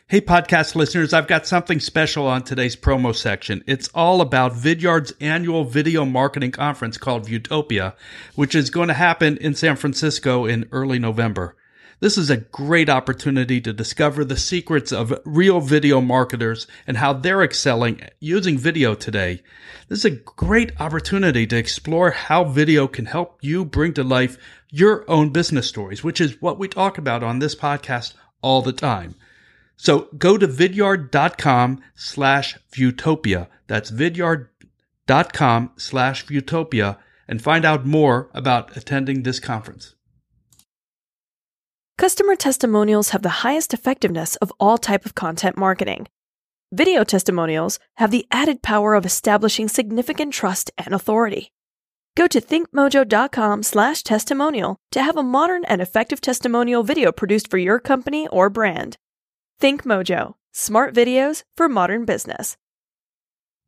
Hey, 0.09 0.21
podcast 0.21 0.77
listeners, 0.77 1.13
I've 1.13 1.27
got 1.27 1.49
something 1.49 1.81
special 1.81 2.29
on 2.29 2.45
today's 2.45 2.77
promo 2.77 3.15
section. 3.15 3.65
It's 3.67 3.89
all 3.93 4.21
about 4.21 4.53
Vidyard's 4.53 5.13
annual 5.21 5.65
video 5.65 6.05
marketing 6.05 6.53
conference 6.53 6.97
called 6.97 7.27
Viewtopia, 7.27 7.95
which 8.37 8.55
is 8.55 8.71
going 8.71 8.87
to 8.87 8.95
happen 8.95 9.37
in 9.39 9.57
San 9.57 9.75
Francisco 9.75 10.47
in 10.47 10.69
early 10.71 11.01
November. 11.01 11.57
This 11.99 12.19
is 12.19 12.29
a 12.29 12.37
great 12.37 12.91
opportunity 12.91 13.59
to 13.63 13.73
discover 13.73 14.23
the 14.23 14.37
secrets 14.37 14.93
of 14.93 15.19
real 15.25 15.61
video 15.61 16.03
marketers 16.03 16.67
and 16.87 16.99
how 16.99 17.15
they're 17.15 17.43
excelling 17.43 18.03
using 18.21 18.59
video 18.59 18.95
today. 18.95 19.43
This 19.89 20.01
is 20.01 20.05
a 20.05 20.11
great 20.11 20.79
opportunity 20.79 21.47
to 21.47 21.57
explore 21.57 22.11
how 22.11 22.45
video 22.45 22.87
can 22.87 23.07
help 23.07 23.39
you 23.41 23.65
bring 23.65 23.95
to 23.95 24.05
life 24.05 24.37
your 24.71 25.11
own 25.11 25.31
business 25.31 25.69
stories, 25.69 26.05
which 26.05 26.21
is 26.21 26.43
what 26.43 26.59
we 26.59 26.69
talk 26.69 26.99
about 26.99 27.23
on 27.23 27.39
this 27.39 27.55
podcast 27.55 28.13
all 28.43 28.61
the 28.61 28.75
time. 28.75 29.15
So 29.79 30.09
go 30.19 30.37
to 30.37 30.47
vidyard.com 30.47 31.83
slash 31.95 32.59
Viewtopia. 32.73 33.49
That's 33.69 33.91
vidyard.com 33.91 35.71
slash 35.77 36.27
Viewtopia 36.27 36.99
and 37.27 37.41
find 37.41 37.65
out 37.65 37.87
more 37.87 38.29
about 38.35 38.77
attending 38.77 39.23
this 39.23 39.41
conference. 39.41 39.96
Customer 41.99 42.37
testimonials 42.37 43.11
have 43.11 43.23
the 43.23 43.41
highest 43.41 43.73
effectiveness 43.73 44.37
of 44.37 44.53
all 44.61 44.77
type 44.77 45.07
of 45.07 45.15
content 45.15 45.57
marketing. 45.57 46.07
Video 46.71 47.05
testimonials 47.05 47.79
have 47.97 48.11
the 48.11 48.27
added 48.31 48.61
power 48.61 48.95
of 48.95 49.07
establishing 49.07 49.67
significant 49.67 50.35
trust 50.35 50.71
and 50.77 50.93
authority. 50.93 51.53
Go 52.15 52.27
to 52.27 52.39
thinkmojo.com 52.39 53.63
slash 53.63 54.03
testimonial 54.03 54.77
to 54.91 55.03
have 55.03 55.17
a 55.17 55.23
modern 55.23 55.65
and 55.65 55.81
effective 55.81 56.21
testimonial 56.21 56.83
video 56.83 57.13
produced 57.13 57.49
for 57.51 57.57
your 57.57 57.79
company 57.79 58.29
or 58.29 58.51
brand. 58.51 58.99
ThinkMojo, 59.63 60.35
smart 60.53 60.95
videos 60.95 61.45
for 61.57 61.67
modern 61.67 62.05
business 62.05 62.59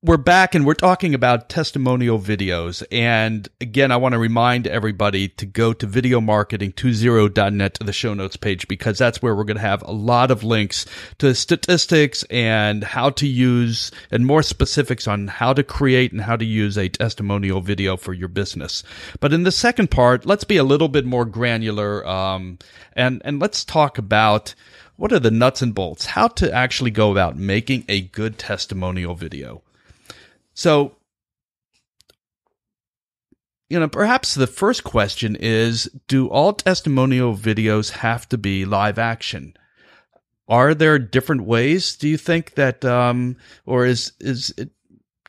we're 0.01 0.17
back 0.17 0.55
and 0.55 0.65
we're 0.65 0.75
talking 0.75 1.13
about 1.13 1.49
testimonial 1.49 2.21
videos. 2.21 2.85
And 2.93 3.49
again, 3.61 3.91
I 3.91 3.97
want 3.97 4.13
to 4.13 4.19
remind 4.21 4.69
everybody 4.69 5.27
to 5.31 5.45
go 5.45 5.73
to 5.73 5.89
videomarketing20.net 5.89 7.75
to 7.75 7.85
the 7.85 7.93
show 7.93 8.15
notes 8.15 8.37
page 8.37 8.69
because 8.69 8.97
that's 8.97 9.21
where 9.21 9.35
we're 9.35 9.43
going 9.43 9.57
to 9.57 9.61
have 9.61 9.83
a 9.83 9.91
lot 9.91 10.31
of 10.31 10.45
links 10.45 10.87
to 11.19 11.35
statistics 11.35 12.23
and 12.31 12.85
how 12.85 13.11
to 13.11 13.27
use 13.27 13.91
and 14.13 14.25
more 14.25 14.45
specifics 14.45 15.09
on 15.09 15.27
how 15.27 15.53
to 15.53 15.65
create 15.65 16.13
and 16.13 16.21
how 16.21 16.37
to 16.37 16.45
use 16.45 16.79
a 16.79 16.89
testimonial 16.89 17.61
video 17.61 17.97
for 17.97 18.13
your 18.13 18.29
business. 18.29 18.85
But 19.19 19.33
in 19.33 19.43
the 19.43 19.51
second 19.51 19.91
part, 19.91 20.25
let's 20.25 20.45
be 20.45 20.59
a 20.59 20.65
little 20.65 20.89
bit 20.89 21.07
more 21.07 21.25
granular. 21.25 22.07
Um, 22.07 22.61
and, 22.93 23.21
and 23.25 23.41
let's 23.41 23.65
talk 23.65 23.99
about 23.99 24.55
what 24.95 25.13
are 25.13 25.19
the 25.19 25.33
nuts 25.33 25.61
and 25.61 25.75
bolts, 25.75 26.07
how 26.07 26.29
to 26.29 26.53
actually 26.53 26.93
go 26.93 27.11
about 27.11 27.37
making 27.37 27.85
a 27.89 28.03
good 28.03 28.39
testimonial 28.39 29.17
video. 29.17 29.61
So, 30.59 30.97
you 33.71 33.79
know, 33.79 33.87
perhaps 33.87 34.35
the 34.35 34.49
first 34.49 34.83
question 34.83 35.37
is 35.37 35.89
Do 36.09 36.27
all 36.27 36.53
testimonial 36.53 37.37
videos 37.37 37.91
have 37.91 38.29
to 38.31 38.39
be 38.39 38.65
live 38.65 38.99
action? 38.99 39.55
Are 40.49 40.75
there 40.75 40.99
different 40.99 41.43
ways, 41.43 41.95
do 41.95 42.09
you 42.09 42.17
think, 42.17 42.55
that, 42.55 42.85
um, 42.85 43.37
or 43.67 43.87
is, 43.87 44.15
is 44.19 44.53
it 44.59 44.71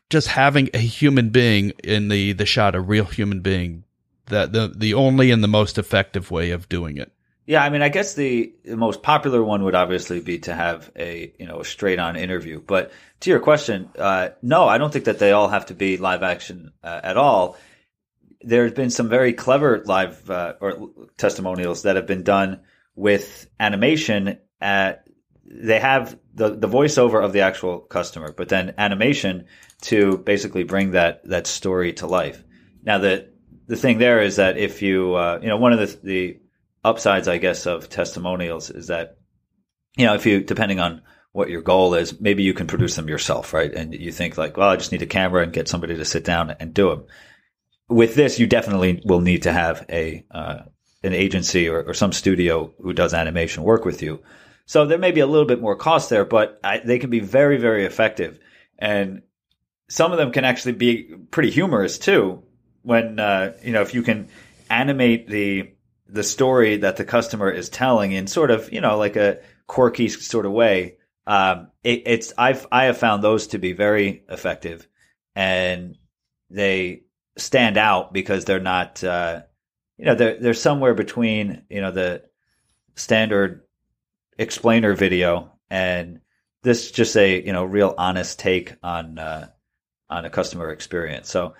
just 0.10 0.30
having 0.30 0.72
a 0.74 0.80
human 0.80 1.30
being 1.30 1.74
in 1.84 2.08
the, 2.08 2.34
the 2.34 2.48
shot, 2.48 2.74
a 2.74 2.82
real 2.82 3.06
human 3.06 3.42
being, 3.42 3.84
that 4.28 4.52
the, 4.52 4.74
the 4.76 4.96
only 4.96 5.30
and 5.30 5.44
the 5.44 5.48
most 5.48 5.78
effective 5.78 6.32
way 6.32 6.50
of 6.50 6.70
doing 6.70 6.98
it? 6.98 7.12
Yeah, 7.50 7.64
I 7.64 7.72
mean, 7.72 7.82
I 7.82 7.90
guess 7.90 8.14
the, 8.14 8.54
the 8.64 8.78
most 8.78 9.02
popular 9.02 9.44
one 9.44 9.64
would 9.64 9.74
obviously 9.74 10.20
be 10.20 10.38
to 10.42 10.54
have 10.54 10.92
a 10.96 11.34
you 11.40 11.48
know 11.48 11.62
a 11.62 11.66
straight 11.66 11.98
on 11.98 12.16
interview. 12.16 12.62
But 12.62 12.92
to 13.22 13.32
your 13.32 13.40
question, 13.40 13.90
uh, 13.98 14.30
no, 14.44 14.68
I 14.68 14.78
don't 14.78 14.94
think 14.94 15.06
that 15.06 15.18
they 15.18 15.32
all 15.32 15.48
have 15.48 15.66
to 15.66 15.74
be 15.74 15.98
live 15.98 16.22
action 16.22 16.74
uh, 16.84 17.00
at 17.04 17.18
all. 17.18 17.58
There's 18.42 18.74
been 18.74 18.92
some 18.92 19.10
very 19.10 19.34
clever 19.34 19.82
live 19.84 20.30
uh, 20.30 20.54
or 20.62 20.92
testimonials 21.18 21.82
that 21.82 21.96
have 21.96 22.06
been 22.06 22.22
done 22.22 22.60
with 22.96 23.50
animation. 23.60 24.38
At 24.62 25.08
they 25.44 25.80
have 25.80 26.20
the 26.36 26.52
the 26.52 26.68
voiceover 26.68 27.26
of 27.26 27.34
the 27.34 27.42
actual 27.42 27.80
customer, 27.80 28.32
but 28.32 28.50
then 28.50 28.76
animation 28.78 29.48
to 29.90 30.20
basically 30.20 30.66
bring 30.66 30.92
that 30.92 31.28
that 31.28 31.48
story 31.48 31.94
to 31.94 32.06
life. 32.06 32.44
Now 32.84 33.00
the 33.00 33.28
the 33.66 33.76
thing 33.76 33.98
there 33.98 34.22
is 34.22 34.36
that 34.36 34.60
if 34.60 34.84
you 34.84 35.16
uh, 35.16 35.40
you 35.42 35.48
know 35.48 35.58
one 35.58 35.74
of 35.74 35.80
the 35.80 36.00
the 36.04 36.40
upsides, 36.84 37.28
I 37.28 37.38
guess, 37.38 37.66
of 37.66 37.90
testimonials 37.90 38.70
is 38.70 38.88
that, 38.88 39.18
you 39.98 40.06
know, 40.06 40.16
if 40.16 40.26
you, 40.26 40.42
depending 40.42 40.80
on 40.80 41.02
what 41.32 41.50
your 41.50 41.62
goal 41.62 41.94
is, 41.94 42.20
maybe 42.20 42.44
you 42.44 42.54
can 42.54 42.68
produce 42.68 42.96
them 42.96 43.08
yourself, 43.08 43.54
right? 43.54 43.74
And 43.74 43.94
you 43.94 44.12
think 44.12 44.38
like, 44.38 44.58
well, 44.58 44.70
I 44.70 44.78
just 44.78 44.92
need 44.92 45.02
a 45.02 45.08
camera 45.08 45.44
and 45.44 45.54
get 45.54 45.68
somebody 45.68 45.96
to 45.96 46.06
sit 46.06 46.24
down 46.24 46.56
and 46.60 46.74
do 46.74 46.90
them. 46.90 47.06
With 47.88 48.16
this, 48.16 48.40
you 48.40 48.48
definitely 48.48 49.02
will 49.06 49.22
need 49.22 49.44
to 49.44 49.52
have 49.52 49.86
a, 49.90 50.26
uh, 50.32 50.60
an 51.04 51.14
agency 51.14 51.68
or, 51.70 51.84
or, 51.84 51.94
some 51.94 52.12
studio 52.12 52.74
who 52.82 52.94
does 52.94 53.14
animation 53.14 53.64
work 53.64 53.86
with 53.86 54.02
you. 54.02 54.22
So 54.66 54.86
there 54.86 54.98
may 54.98 55.12
be 55.12 55.22
a 55.22 55.28
little 55.28 55.48
bit 55.48 55.62
more 55.62 55.76
cost 55.76 56.10
there, 56.10 56.26
but 56.26 56.60
I, 56.64 56.80
they 56.80 57.00
can 57.00 57.10
be 57.10 57.22
very, 57.22 57.58
very 57.58 57.86
effective. 57.86 58.38
And 58.78 59.24
some 59.90 60.12
of 60.12 60.18
them 60.18 60.32
can 60.32 60.46
actually 60.46 60.74
be 60.74 61.16
pretty 61.32 61.50
humorous 61.50 61.98
too. 61.98 62.44
When, 62.84 63.20
uh, 63.20 63.54
you 63.64 63.72
know, 63.72 63.82
if 63.82 63.94
you 63.94 64.04
can 64.04 64.30
animate 64.70 65.28
the, 65.28 65.72
the 66.12 66.24
story 66.24 66.78
that 66.78 66.98
the 66.98 67.06
customer 67.06 67.50
is 67.52 67.70
telling 67.70 68.12
in 68.12 68.28
sort 68.28 68.52
of 68.52 68.72
you 68.74 68.82
know 68.82 68.98
like 68.98 69.16
a 69.16 69.40
quirky 69.68 70.10
sort 70.10 70.46
of 70.46 70.52
way. 70.52 70.98
Um, 71.28 71.70
it, 71.84 72.04
it's 72.06 72.34
I've 72.38 72.68
I 72.72 72.86
have 72.86 72.98
found 72.98 73.24
those 73.24 73.48
to 73.48 73.58
be 73.60 73.74
very 73.74 74.24
effective, 74.30 74.88
and 75.36 75.98
they 76.50 77.04
stand 77.38 77.78
out 77.78 78.14
because 78.14 78.46
they're 78.46 78.60
not 78.60 79.04
uh, 79.04 79.44
you 79.98 80.06
know 80.06 80.16
they're 80.16 80.40
they're 80.40 80.54
somewhere 80.54 80.94
between 80.94 81.64
you 81.70 81.82
know 81.82 81.92
the 81.92 82.24
standard 82.96 83.62
explainer 84.38 84.94
video 84.94 85.52
and 85.70 86.20
this 86.64 86.92
just 86.92 87.16
a 87.16 87.46
you 87.46 87.54
know 87.54 87.64
real 87.64 87.94
honest 87.98 88.40
take 88.40 88.76
on 88.84 89.20
uh, 89.20 89.50
on 90.10 90.26
a 90.26 90.30
customer 90.30 90.72
experience. 90.72 91.30
So 91.30 91.54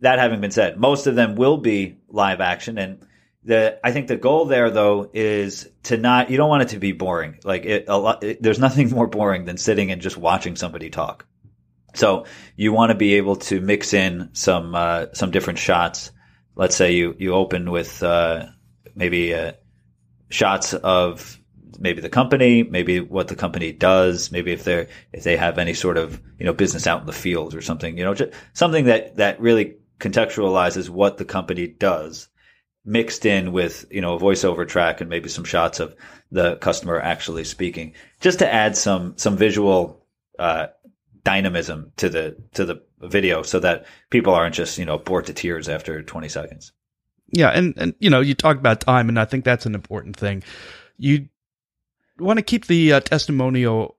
that 0.00 0.18
having 0.18 0.40
been 0.40 0.50
said, 0.50 0.78
most 0.78 1.06
of 1.06 1.14
them 1.14 1.36
will 1.36 1.58
be 1.58 1.98
live 2.08 2.40
action 2.40 2.78
and 2.78 3.06
the 3.44 3.78
I 3.84 3.92
think 3.92 4.08
the 4.08 4.16
goal 4.16 4.46
there 4.46 4.70
though 4.70 5.10
is 5.12 5.68
to 5.84 5.96
not 5.96 6.30
you 6.30 6.36
don't 6.36 6.48
want 6.48 6.62
it 6.62 6.68
to 6.70 6.78
be 6.78 6.92
boring. 6.92 7.38
Like 7.44 7.64
it, 7.64 7.84
a 7.88 7.98
lot, 7.98 8.24
it, 8.24 8.42
there's 8.42 8.58
nothing 8.58 8.90
more 8.94 9.06
boring 9.06 9.44
than 9.44 9.56
sitting 9.56 9.90
and 9.90 10.00
just 10.00 10.16
watching 10.16 10.56
somebody 10.56 10.90
talk. 10.90 11.26
So 11.94 12.24
you 12.56 12.72
want 12.72 12.90
to 12.90 12.96
be 12.96 13.14
able 13.14 13.36
to 13.36 13.60
mix 13.60 13.92
in 13.92 14.30
some 14.32 14.74
uh, 14.74 15.06
some 15.12 15.30
different 15.30 15.58
shots. 15.58 16.10
Let's 16.56 16.76
say 16.76 16.92
you 16.92 17.14
you 17.18 17.34
open 17.34 17.70
with 17.70 18.02
uh, 18.02 18.46
maybe 18.94 19.34
uh, 19.34 19.52
shots 20.30 20.74
of 20.74 21.38
maybe 21.78 22.00
the 22.00 22.08
company, 22.08 22.62
maybe 22.62 23.00
what 23.00 23.28
the 23.28 23.36
company 23.36 23.72
does, 23.72 24.32
maybe 24.32 24.52
if 24.52 24.64
they're 24.64 24.88
if 25.12 25.22
they 25.22 25.36
have 25.36 25.58
any 25.58 25.74
sort 25.74 25.98
of 25.98 26.20
you 26.38 26.46
know 26.46 26.52
business 26.52 26.86
out 26.86 27.00
in 27.00 27.06
the 27.06 27.12
field 27.12 27.54
or 27.54 27.60
something, 27.60 27.98
you 27.98 28.04
know, 28.04 28.14
just 28.14 28.32
something 28.54 28.86
that 28.86 29.16
that 29.16 29.40
really 29.40 29.76
contextualizes 30.00 30.88
what 30.88 31.18
the 31.18 31.24
company 31.24 31.66
does 31.66 32.28
mixed 32.84 33.24
in 33.24 33.52
with 33.52 33.86
you 33.90 34.00
know 34.00 34.14
a 34.14 34.20
voiceover 34.20 34.66
track 34.68 35.00
and 35.00 35.08
maybe 35.08 35.28
some 35.28 35.44
shots 35.44 35.80
of 35.80 35.94
the 36.30 36.56
customer 36.56 37.00
actually 37.00 37.44
speaking, 37.44 37.94
just 38.20 38.40
to 38.40 38.52
add 38.52 38.76
some 38.76 39.16
some 39.16 39.36
visual 39.36 40.04
uh, 40.38 40.68
dynamism 41.22 41.92
to 41.96 42.08
the 42.08 42.36
to 42.52 42.64
the 42.64 42.82
video, 43.00 43.42
so 43.42 43.60
that 43.60 43.86
people 44.10 44.34
aren't 44.34 44.54
just 44.54 44.78
you 44.78 44.84
know 44.84 44.98
bored 44.98 45.26
to 45.26 45.32
tears 45.32 45.68
after 45.68 46.02
20 46.02 46.28
seconds. 46.28 46.72
Yeah, 47.28 47.50
and 47.50 47.74
and 47.76 47.94
you 47.98 48.10
know 48.10 48.20
you 48.20 48.34
talk 48.34 48.56
about 48.56 48.80
time, 48.80 49.08
and 49.08 49.18
I 49.18 49.24
think 49.24 49.44
that's 49.44 49.66
an 49.66 49.74
important 49.74 50.16
thing. 50.16 50.42
You 50.98 51.28
want 52.18 52.38
to 52.38 52.44
keep 52.44 52.66
the 52.66 52.92
uh, 52.92 53.00
testimonial 53.00 53.96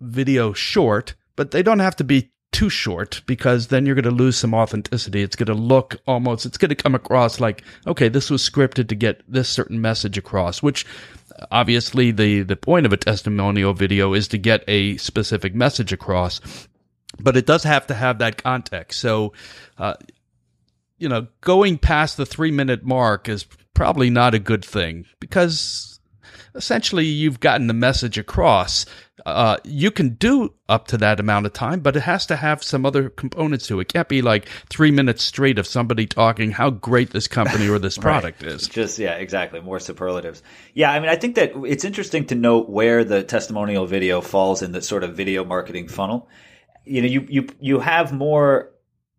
video 0.00 0.52
short, 0.52 1.14
but 1.36 1.50
they 1.50 1.62
don't 1.62 1.78
have 1.78 1.96
to 1.96 2.04
be 2.04 2.32
too 2.54 2.70
short 2.70 3.20
because 3.26 3.66
then 3.66 3.84
you're 3.84 3.96
going 3.96 4.04
to 4.04 4.10
lose 4.10 4.36
some 4.36 4.54
authenticity. 4.54 5.22
It's 5.22 5.34
going 5.34 5.48
to 5.48 5.54
look 5.54 5.96
almost, 6.06 6.46
it's 6.46 6.56
going 6.56 6.68
to 6.68 6.76
come 6.76 6.94
across 6.94 7.40
like, 7.40 7.64
okay, 7.86 8.08
this 8.08 8.30
was 8.30 8.48
scripted 8.48 8.88
to 8.88 8.94
get 8.94 9.20
this 9.28 9.48
certain 9.48 9.80
message 9.80 10.16
across, 10.16 10.62
which 10.62 10.86
obviously 11.50 12.12
the, 12.12 12.42
the 12.42 12.56
point 12.56 12.86
of 12.86 12.92
a 12.92 12.96
testimonial 12.96 13.74
video 13.74 14.14
is 14.14 14.28
to 14.28 14.38
get 14.38 14.62
a 14.68 14.96
specific 14.98 15.52
message 15.52 15.92
across, 15.92 16.40
but 17.18 17.36
it 17.36 17.44
does 17.44 17.64
have 17.64 17.88
to 17.88 17.94
have 17.94 18.18
that 18.18 18.42
context. 18.42 19.00
So, 19.00 19.32
uh, 19.76 19.94
you 20.96 21.08
know, 21.08 21.26
going 21.40 21.76
past 21.76 22.16
the 22.16 22.24
three 22.24 22.52
minute 22.52 22.84
mark 22.84 23.28
is 23.28 23.46
probably 23.74 24.10
not 24.10 24.32
a 24.32 24.38
good 24.38 24.64
thing 24.64 25.06
because 25.18 25.93
essentially 26.54 27.04
you've 27.04 27.40
gotten 27.40 27.66
the 27.66 27.74
message 27.74 28.18
across 28.18 28.86
uh, 29.26 29.56
you 29.64 29.90
can 29.90 30.10
do 30.10 30.52
up 30.68 30.88
to 30.88 30.98
that 30.98 31.20
amount 31.20 31.46
of 31.46 31.52
time, 31.52 31.80
but 31.80 31.96
it 31.96 32.00
has 32.00 32.26
to 32.26 32.36
have 32.36 32.62
some 32.62 32.84
other 32.84 33.08
components 33.10 33.66
to 33.68 33.78
it. 33.78 33.82
It 33.82 33.92
can't 33.92 34.08
be 34.08 34.22
like 34.22 34.48
three 34.68 34.90
minutes 34.90 35.22
straight 35.22 35.58
of 35.58 35.66
somebody 35.66 36.06
talking 36.06 36.50
how 36.50 36.70
great 36.70 37.10
this 37.10 37.28
company 37.28 37.68
or 37.68 37.78
this 37.78 37.96
product 37.98 38.42
right. 38.42 38.52
is. 38.52 38.68
Just 38.68 38.98
yeah, 38.98 39.14
exactly. 39.14 39.60
More 39.60 39.78
superlatives. 39.78 40.42
Yeah, 40.74 40.90
I 40.90 41.00
mean, 41.00 41.08
I 41.08 41.16
think 41.16 41.36
that 41.36 41.52
it's 41.64 41.84
interesting 41.84 42.26
to 42.26 42.34
note 42.34 42.68
where 42.68 43.04
the 43.04 43.22
testimonial 43.22 43.86
video 43.86 44.20
falls 44.20 44.62
in 44.62 44.72
the 44.72 44.82
sort 44.82 45.04
of 45.04 45.16
video 45.16 45.44
marketing 45.44 45.88
funnel. 45.88 46.28
You 46.84 47.00
know, 47.00 47.08
you 47.08 47.26
you 47.28 47.48
you 47.60 47.80
have 47.80 48.12
more 48.12 48.73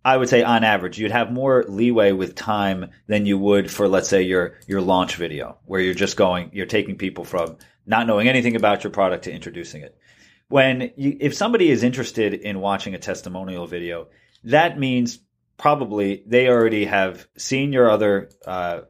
I 0.06 0.15
would 0.15 0.30
say 0.30 0.44
on 0.44 0.63
average, 0.63 1.00
you'd 1.00 1.12
have 1.12 1.32
more 1.32 1.65
leeway 1.68 2.12
with 2.12 2.36
time 2.36 2.91
than 3.08 3.26
you 3.26 3.39
would 3.39 3.72
for, 3.72 3.88
let's 3.88 4.08
say, 4.08 4.22
your 4.22 4.60
your 4.68 4.80
launch 4.80 5.15
video, 5.15 5.58
where 5.65 5.82
you're 5.82 5.96
just 5.96 6.15
going, 6.15 6.52
you're 6.54 6.68
taking 6.68 6.96
people 6.96 7.26
from 7.26 7.58
not 7.88 8.06
knowing 8.06 8.28
anything 8.28 8.56
about 8.56 8.84
your 8.84 8.91
product 8.91 9.24
to 9.24 9.34
introducing 9.34 9.82
it. 9.82 9.98
When 10.48 10.91
you, 10.96 11.18
if 11.20 11.34
somebody 11.34 11.72
is 11.72 11.82
interested 11.82 12.36
in 12.36 12.60
watching 12.60 12.94
a 12.94 13.00
testimonial 13.00 13.65
video, 13.65 14.08
that 14.44 14.78
means 14.78 15.18
probably 15.58 16.24
they 16.28 16.50
already 16.50 16.86
have 16.86 17.28
seen 17.36 17.74
your 17.74 17.89
other 17.89 18.30
uh, 18.46 18.82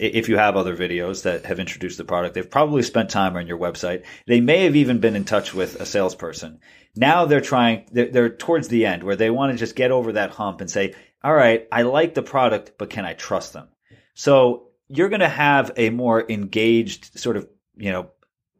if 0.00 0.28
you 0.28 0.36
have 0.36 0.56
other 0.56 0.76
videos 0.76 1.22
that 1.22 1.44
have 1.44 1.60
introduced 1.60 1.98
the 1.98 2.04
product, 2.04 2.34
they've 2.34 2.50
probably 2.50 2.82
spent 2.82 3.10
time 3.10 3.36
on 3.36 3.46
your 3.46 3.58
website. 3.58 4.04
They 4.26 4.40
may 4.40 4.64
have 4.64 4.76
even 4.76 4.98
been 4.98 5.16
in 5.16 5.24
touch 5.24 5.54
with 5.54 5.80
a 5.80 5.86
salesperson. 5.86 6.60
Now 6.96 7.26
they're 7.26 7.40
trying, 7.40 7.86
they're, 7.92 8.08
they're 8.08 8.30
towards 8.30 8.68
the 8.68 8.86
end 8.86 9.02
where 9.02 9.16
they 9.16 9.30
want 9.30 9.52
to 9.52 9.58
just 9.58 9.76
get 9.76 9.90
over 9.90 10.12
that 10.12 10.30
hump 10.30 10.60
and 10.60 10.70
say, 10.70 10.94
all 11.22 11.34
right, 11.34 11.68
I 11.70 11.82
like 11.82 12.14
the 12.14 12.22
product, 12.22 12.72
but 12.78 12.90
can 12.90 13.04
I 13.04 13.12
trust 13.12 13.52
them? 13.52 13.68
So 14.14 14.68
you're 14.88 15.10
going 15.10 15.20
to 15.20 15.28
have 15.28 15.72
a 15.76 15.90
more 15.90 16.24
engaged 16.28 17.18
sort 17.18 17.36
of, 17.36 17.48
you 17.76 17.92
know, 17.92 18.10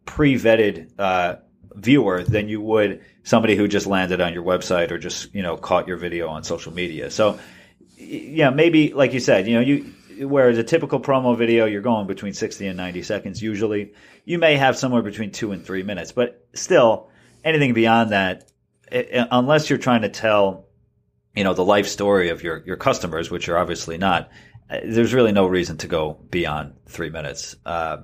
pre-vetted, 0.04 0.92
uh, 0.98 1.36
viewer 1.74 2.24
than 2.24 2.48
you 2.48 2.60
would 2.60 3.00
somebody 3.22 3.56
who 3.56 3.68
just 3.68 3.86
landed 3.86 4.20
on 4.20 4.32
your 4.32 4.42
website 4.42 4.90
or 4.90 4.98
just, 4.98 5.34
you 5.34 5.42
know, 5.42 5.56
caught 5.56 5.86
your 5.86 5.96
video 5.96 6.28
on 6.28 6.42
social 6.42 6.72
media. 6.72 7.10
So, 7.10 7.38
yeah, 7.96 8.50
maybe 8.50 8.92
like 8.92 9.12
you 9.12 9.20
said, 9.20 9.46
you 9.46 9.54
know, 9.54 9.60
you 9.60 9.92
whereas 10.20 10.58
a 10.58 10.64
typical 10.64 11.00
promo 11.00 11.36
video, 11.36 11.66
you're 11.66 11.82
going 11.82 12.06
between 12.06 12.32
60 12.32 12.66
and 12.66 12.76
90 12.76 13.02
seconds 13.02 13.42
usually. 13.42 13.92
You 14.24 14.38
may 14.38 14.56
have 14.56 14.76
somewhere 14.76 15.02
between 15.02 15.32
two 15.32 15.52
and 15.52 15.64
three 15.64 15.82
minutes, 15.82 16.12
but 16.12 16.46
still, 16.54 17.08
anything 17.44 17.74
beyond 17.74 18.10
that, 18.10 18.50
it, 18.90 19.26
unless 19.30 19.70
you're 19.70 19.78
trying 19.78 20.02
to 20.02 20.08
tell, 20.08 20.66
you 21.34 21.44
know, 21.44 21.54
the 21.54 21.64
life 21.64 21.86
story 21.86 22.28
of 22.30 22.42
your, 22.42 22.62
your 22.66 22.76
customers, 22.76 23.30
which 23.30 23.46
you're 23.46 23.58
obviously 23.58 23.98
not, 23.98 24.30
uh, 24.68 24.78
there's 24.84 25.14
really 25.14 25.32
no 25.32 25.46
reason 25.46 25.76
to 25.78 25.88
go 25.88 26.14
beyond 26.30 26.74
three 26.86 27.10
minutes. 27.10 27.56
Uh, 27.64 27.98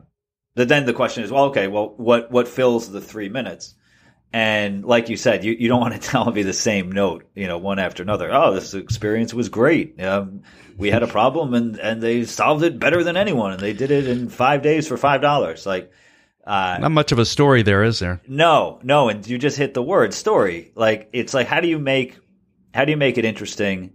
but 0.54 0.68
then 0.68 0.86
the 0.86 0.94
question 0.94 1.22
is, 1.22 1.30
well, 1.30 1.44
okay, 1.46 1.68
well, 1.68 1.94
what, 1.96 2.30
what 2.30 2.48
fills 2.48 2.90
the 2.90 3.00
three 3.00 3.28
minutes? 3.28 3.74
And 4.32 4.84
like 4.84 5.08
you 5.08 5.16
said, 5.16 5.44
you, 5.44 5.52
you 5.52 5.68
don't 5.68 5.80
want 5.86 5.94
to 5.94 6.00
tell 6.00 6.30
me 6.30 6.42
the 6.42 6.52
same 6.52 6.92
note, 6.92 7.28
you 7.34 7.46
know, 7.46 7.58
one 7.58 7.78
after 7.78 8.02
another. 8.02 8.32
Oh, 8.32 8.54
this 8.54 8.74
experience 8.74 9.32
was 9.32 9.48
great. 9.48 10.00
Um, 10.02 10.42
we 10.76 10.90
had 10.90 11.02
a 11.02 11.06
problem 11.06 11.54
and, 11.54 11.78
and 11.78 12.02
they 12.02 12.24
solved 12.24 12.62
it 12.62 12.78
better 12.78 13.02
than 13.02 13.16
anyone. 13.16 13.52
And 13.52 13.60
they 13.60 13.72
did 13.72 13.90
it 13.90 14.06
in 14.08 14.28
five 14.28 14.62
days 14.62 14.88
for 14.88 14.96
$5. 14.96 15.66
Like, 15.66 15.90
uh, 16.46 16.78
not 16.80 16.92
much 16.92 17.12
of 17.12 17.18
a 17.18 17.24
story 17.24 17.62
there, 17.62 17.82
is 17.82 17.98
there? 17.98 18.20
No, 18.28 18.78
no. 18.82 19.08
And 19.08 19.26
you 19.26 19.36
just 19.38 19.58
hit 19.58 19.74
the 19.74 19.82
word 19.82 20.14
story. 20.14 20.70
Like, 20.76 21.08
it's 21.12 21.34
like, 21.34 21.48
how 21.48 21.60
do 21.60 21.66
you 21.66 21.78
make, 21.78 22.18
how 22.72 22.84
do 22.84 22.92
you 22.92 22.96
make 22.96 23.18
it 23.18 23.24
interesting? 23.24 23.94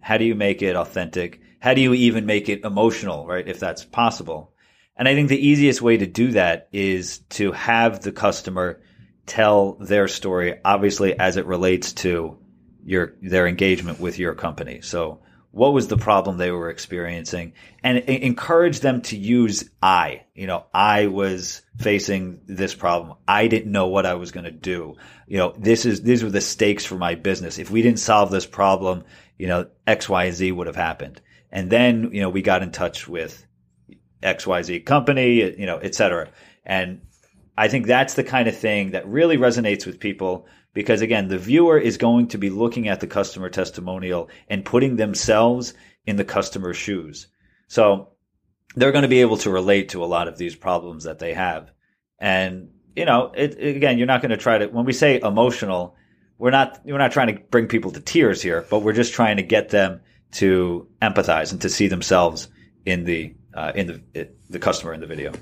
How 0.00 0.16
do 0.16 0.24
you 0.24 0.34
make 0.34 0.62
it 0.62 0.76
authentic? 0.76 1.40
How 1.60 1.74
do 1.74 1.82
you 1.82 1.92
even 1.92 2.24
make 2.24 2.48
it 2.48 2.64
emotional, 2.64 3.26
right? 3.26 3.46
If 3.46 3.60
that's 3.60 3.84
possible. 3.84 4.54
And 4.96 5.08
I 5.08 5.14
think 5.14 5.28
the 5.28 5.46
easiest 5.46 5.82
way 5.82 5.98
to 5.98 6.06
do 6.06 6.32
that 6.32 6.68
is 6.72 7.18
to 7.30 7.52
have 7.52 8.00
the 8.00 8.12
customer 8.12 8.80
tell 9.30 9.74
their 9.74 10.08
story, 10.08 10.58
obviously 10.64 11.18
as 11.18 11.36
it 11.36 11.46
relates 11.46 11.92
to 11.92 12.38
your 12.84 13.14
their 13.22 13.46
engagement 13.46 14.00
with 14.00 14.18
your 14.18 14.34
company. 14.34 14.80
So 14.80 15.20
what 15.52 15.72
was 15.72 15.88
the 15.88 15.96
problem 15.96 16.36
they 16.36 16.50
were 16.50 16.70
experiencing 16.70 17.52
and 17.82 17.98
encourage 17.98 18.80
them 18.80 19.02
to 19.02 19.16
use 19.16 19.68
I. 19.82 20.22
You 20.34 20.46
know, 20.46 20.66
I 20.72 21.06
was 21.06 21.62
facing 21.78 22.40
this 22.46 22.74
problem. 22.74 23.16
I 23.26 23.48
didn't 23.48 23.72
know 23.72 23.88
what 23.88 24.06
I 24.06 24.14
was 24.14 24.32
going 24.32 24.44
to 24.44 24.50
do. 24.52 24.96
You 25.26 25.38
know, 25.38 25.54
this 25.58 25.86
is, 25.86 26.02
these 26.02 26.22
were 26.22 26.30
the 26.30 26.40
stakes 26.40 26.84
for 26.84 26.96
my 26.96 27.14
business. 27.14 27.58
If 27.58 27.70
we 27.70 27.82
didn't 27.82 27.98
solve 27.98 28.30
this 28.30 28.46
problem, 28.46 29.04
you 29.38 29.48
know, 29.48 29.66
X, 29.86 30.08
Y, 30.08 30.30
Z 30.30 30.52
would 30.52 30.66
have 30.66 30.76
happened. 30.76 31.20
And 31.50 31.70
then, 31.70 32.10
you 32.12 32.20
know, 32.20 32.30
we 32.30 32.42
got 32.42 32.62
in 32.62 32.70
touch 32.70 33.08
with 33.08 33.44
XYZ 34.22 34.84
company, 34.84 35.58
you 35.58 35.66
know, 35.66 35.78
et 35.78 35.94
cetera. 35.94 36.28
And 36.64 37.00
I 37.56 37.68
think 37.68 37.86
that's 37.86 38.14
the 38.14 38.24
kind 38.24 38.48
of 38.48 38.56
thing 38.56 38.92
that 38.92 39.06
really 39.06 39.36
resonates 39.36 39.86
with 39.86 40.00
people 40.00 40.46
because 40.72 41.00
again, 41.00 41.28
the 41.28 41.38
viewer 41.38 41.78
is 41.78 41.96
going 41.96 42.28
to 42.28 42.38
be 42.38 42.50
looking 42.50 42.88
at 42.88 43.00
the 43.00 43.06
customer 43.06 43.48
testimonial 43.48 44.30
and 44.48 44.64
putting 44.64 44.96
themselves 44.96 45.74
in 46.06 46.16
the 46.16 46.24
customer's 46.24 46.76
shoes. 46.76 47.26
So 47.68 48.10
they're 48.76 48.92
going 48.92 49.02
to 49.02 49.08
be 49.08 49.20
able 49.20 49.36
to 49.38 49.50
relate 49.50 49.90
to 49.90 50.04
a 50.04 50.06
lot 50.06 50.28
of 50.28 50.38
these 50.38 50.54
problems 50.54 51.04
that 51.04 51.18
they 51.18 51.34
have. 51.34 51.70
And, 52.18 52.70
you 52.94 53.04
know, 53.04 53.32
it, 53.34 53.58
again, 53.58 53.98
you're 53.98 54.06
not 54.06 54.22
going 54.22 54.30
to 54.30 54.36
try 54.36 54.58
to, 54.58 54.66
when 54.66 54.84
we 54.84 54.92
say 54.92 55.20
emotional, 55.20 55.96
we're 56.38 56.50
not, 56.50 56.80
we're 56.84 56.98
not 56.98 57.12
trying 57.12 57.34
to 57.34 57.42
bring 57.50 57.66
people 57.66 57.90
to 57.92 58.00
tears 58.00 58.40
here, 58.40 58.64
but 58.70 58.80
we're 58.80 58.92
just 58.92 59.12
trying 59.12 59.36
to 59.38 59.42
get 59.42 59.70
them 59.70 60.00
to 60.32 60.88
empathize 61.02 61.50
and 61.50 61.60
to 61.62 61.68
see 61.68 61.88
themselves 61.88 62.48
in 62.84 63.04
the, 63.04 63.34
uh, 63.54 63.72
in 63.74 64.02
the, 64.12 64.28
the 64.48 64.58
customer 64.58 64.94
in 64.94 65.00
the 65.00 65.06
video. 65.06 65.32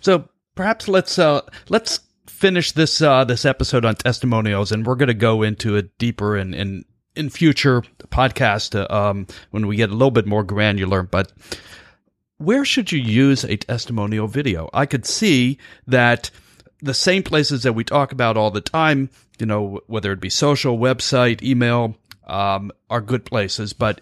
So 0.00 0.28
perhaps 0.58 0.88
let's 0.88 1.20
uh, 1.20 1.40
let's 1.68 2.00
finish 2.26 2.72
this 2.72 3.00
uh, 3.00 3.22
this 3.22 3.44
episode 3.44 3.84
on 3.84 3.94
testimonials, 3.94 4.72
and 4.72 4.84
we're 4.84 4.96
going 4.96 5.06
to 5.06 5.14
go 5.14 5.42
into 5.42 5.76
it 5.76 5.96
deeper 5.98 6.36
in 6.36 6.52
in, 6.52 6.84
in 7.14 7.30
future 7.30 7.82
podcast 8.08 8.74
uh, 8.74 8.92
um, 8.92 9.28
when 9.52 9.68
we 9.68 9.76
get 9.76 9.88
a 9.88 9.92
little 9.92 10.10
bit 10.10 10.26
more 10.26 10.42
granular. 10.42 11.04
But 11.04 11.32
where 12.38 12.64
should 12.64 12.90
you 12.90 12.98
use 12.98 13.44
a 13.44 13.56
testimonial 13.56 14.26
video? 14.26 14.68
I 14.74 14.84
could 14.84 15.06
see 15.06 15.58
that 15.86 16.28
the 16.82 16.94
same 16.94 17.22
places 17.22 17.62
that 17.62 17.74
we 17.74 17.84
talk 17.84 18.10
about 18.10 18.36
all 18.36 18.50
the 18.50 18.60
time, 18.60 19.10
you 19.38 19.46
know, 19.46 19.80
whether 19.86 20.10
it 20.10 20.20
be 20.20 20.28
social, 20.30 20.76
website, 20.76 21.40
email, 21.40 21.96
um, 22.26 22.72
are 22.90 23.00
good 23.00 23.24
places, 23.24 23.72
but 23.72 24.00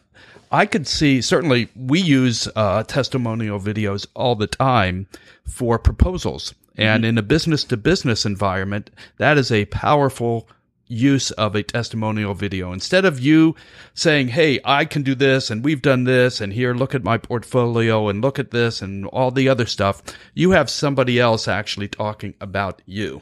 I 0.57 0.65
could 0.65 0.87
see 0.87 1.21
certainly 1.21 1.69
we 1.77 2.01
use 2.01 2.49
uh, 2.57 2.83
testimonial 2.85 3.61
videos 3.61 4.07
all 4.15 4.35
the 4.37 4.47
time 4.47 5.07
for 5.45 5.79
proposals. 5.79 6.55
And 6.79 7.03
mm-hmm. 7.03 7.11
in 7.11 7.19
a 7.19 7.23
business 7.23 7.63
to 7.65 7.77
business 7.77 8.25
environment, 8.25 8.91
that 9.19 9.37
is 9.37 9.53
a 9.53 9.67
powerful 9.67 10.49
use 10.87 11.31
of 11.33 11.55
a 11.55 11.63
testimonial 11.63 12.33
video. 12.33 12.73
Instead 12.73 13.05
of 13.05 13.21
you 13.21 13.55
saying, 13.93 14.29
Hey, 14.29 14.59
I 14.65 14.87
can 14.87 15.03
do 15.03 15.15
this 15.15 15.51
and 15.51 15.63
we've 15.63 15.83
done 15.83 16.05
this 16.05 16.41
and 16.41 16.55
here, 16.55 16.73
look 16.73 16.95
at 16.95 17.05
my 17.05 17.19
portfolio 17.19 18.09
and 18.09 18.23
look 18.23 18.39
at 18.39 18.51
this 18.51 18.81
and 18.81 19.05
all 19.09 19.31
the 19.31 19.51
other 19.51 19.67
stuff. 19.67 20.03
You 20.33 20.53
have 20.53 20.71
somebody 20.71 21.21
else 21.21 21.49
actually 21.49 21.89
talking 21.89 22.33
about 22.41 22.81
you. 22.87 23.21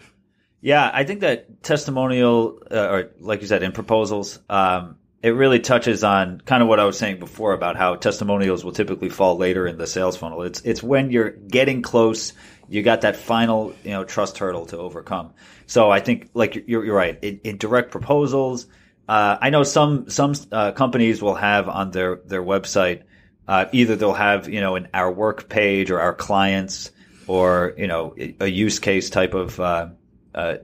Yeah, 0.60 0.88
I 0.94 1.02
think 1.02 1.18
that 1.22 1.64
testimonial, 1.64 2.60
uh, 2.70 2.88
or 2.88 3.10
like 3.18 3.40
you 3.40 3.48
said, 3.48 3.64
in 3.64 3.72
proposals, 3.72 4.38
um, 4.48 4.98
it 5.24 5.30
really 5.30 5.58
touches 5.58 6.04
on 6.04 6.40
kind 6.42 6.62
of 6.62 6.68
what 6.68 6.78
I 6.78 6.84
was 6.84 6.98
saying 6.98 7.18
before 7.18 7.54
about 7.54 7.76
how 7.76 7.96
testimonials 7.96 8.64
will 8.64 8.72
typically 8.72 9.08
fall 9.08 9.38
later 9.38 9.66
in 9.66 9.78
the 9.78 9.86
sales 9.86 10.16
funnel. 10.16 10.42
It's 10.42 10.60
it's 10.60 10.82
when 10.82 11.10
you're 11.10 11.30
getting 11.30 11.80
close, 11.80 12.34
you 12.68 12.82
got 12.82 13.00
that 13.00 13.16
final 13.16 13.74
you 13.82 13.92
know 13.92 14.04
trust 14.04 14.36
hurdle 14.38 14.66
to 14.66 14.78
overcome. 14.78 15.32
So 15.66 15.90
I 15.90 16.00
think 16.00 16.28
like 16.34 16.64
you're, 16.66 16.84
you're 16.84 16.94
right 16.94 17.18
in, 17.22 17.40
in 17.42 17.56
direct 17.56 17.90
proposals. 17.90 18.66
Uh, 19.08 19.38
I 19.40 19.48
know 19.48 19.62
some 19.62 20.10
some 20.10 20.34
uh, 20.52 20.72
companies 20.72 21.22
will 21.22 21.34
have 21.34 21.68
on 21.68 21.90
their 21.90 22.16
their 22.26 22.42
website 22.42 23.04
uh, 23.46 23.66
either 23.72 23.96
they'll 23.96 24.12
have 24.12 24.48
you 24.48 24.60
know 24.60 24.76
an 24.76 24.88
our 24.94 25.10
work 25.10 25.48
page 25.48 25.90
or 25.90 26.00
our 26.00 26.14
clients 26.14 26.90
or 27.26 27.74
you 27.76 27.86
know 27.86 28.14
a 28.40 28.46
use 28.46 28.78
case 28.78 29.10
type 29.10 29.34
of 29.34 29.60
uh, 29.60 29.88
uh, 30.34 30.56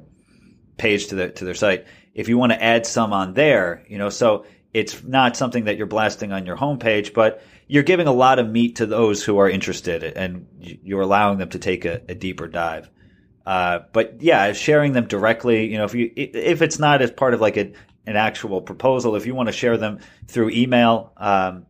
page 0.77 1.09
to 1.09 1.15
their 1.15 1.31
to 1.31 1.45
their 1.45 1.55
site 1.55 1.87
if 2.15 2.29
you 2.29 2.39
want 2.39 2.53
to 2.53 2.63
add 2.63 2.87
some 2.87 3.13
on 3.13 3.35
there, 3.35 3.85
you 3.89 3.99
know, 3.99 4.11
so 4.11 4.45
it's 4.73 5.03
not 5.03 5.37
something 5.37 5.65
that 5.65 5.77
you're 5.77 5.87
blasting 5.87 6.33
on 6.33 6.47
your 6.47 6.57
homepage, 6.57 7.13
but 7.13 7.43
you're 7.67 7.83
giving 7.83 8.07
a 8.07 8.13
lot 8.13 8.39
of 8.39 8.49
meat 8.49 8.77
to 8.77 8.87
those 8.87 9.25
who 9.25 9.39
are 9.39 9.49
interested 9.49 10.03
and 10.05 10.47
you're 10.61 11.01
allowing 11.01 11.39
them 11.39 11.49
to 11.51 11.59
take 11.59 11.85
a, 11.85 12.03
a 12.09 12.15
deeper 12.15 12.47
dive. 12.49 12.91
Uh, 13.47 13.81
but 13.93 14.23
yeah, 14.23 14.53
sharing 14.53 14.93
them 14.93 15.07
directly, 15.07 15.71
you 15.71 15.79
know, 15.79 15.85
if 15.85 15.95
you, 15.95 16.13
if 16.15 16.63
it's 16.63 16.79
not 16.79 17.03
as 17.03 17.11
part 17.11 17.35
of 17.35 17.41
like 17.41 17.57
a, 17.57 17.73
an 18.07 18.17
actual 18.17 18.61
proposal, 18.61 19.17
if 19.17 19.27
you 19.27 19.35
want 19.35 19.49
to 19.49 19.53
share 19.53 19.77
them 19.77 19.99
through 20.29 20.51
email, 20.51 21.13
um, 21.17 21.67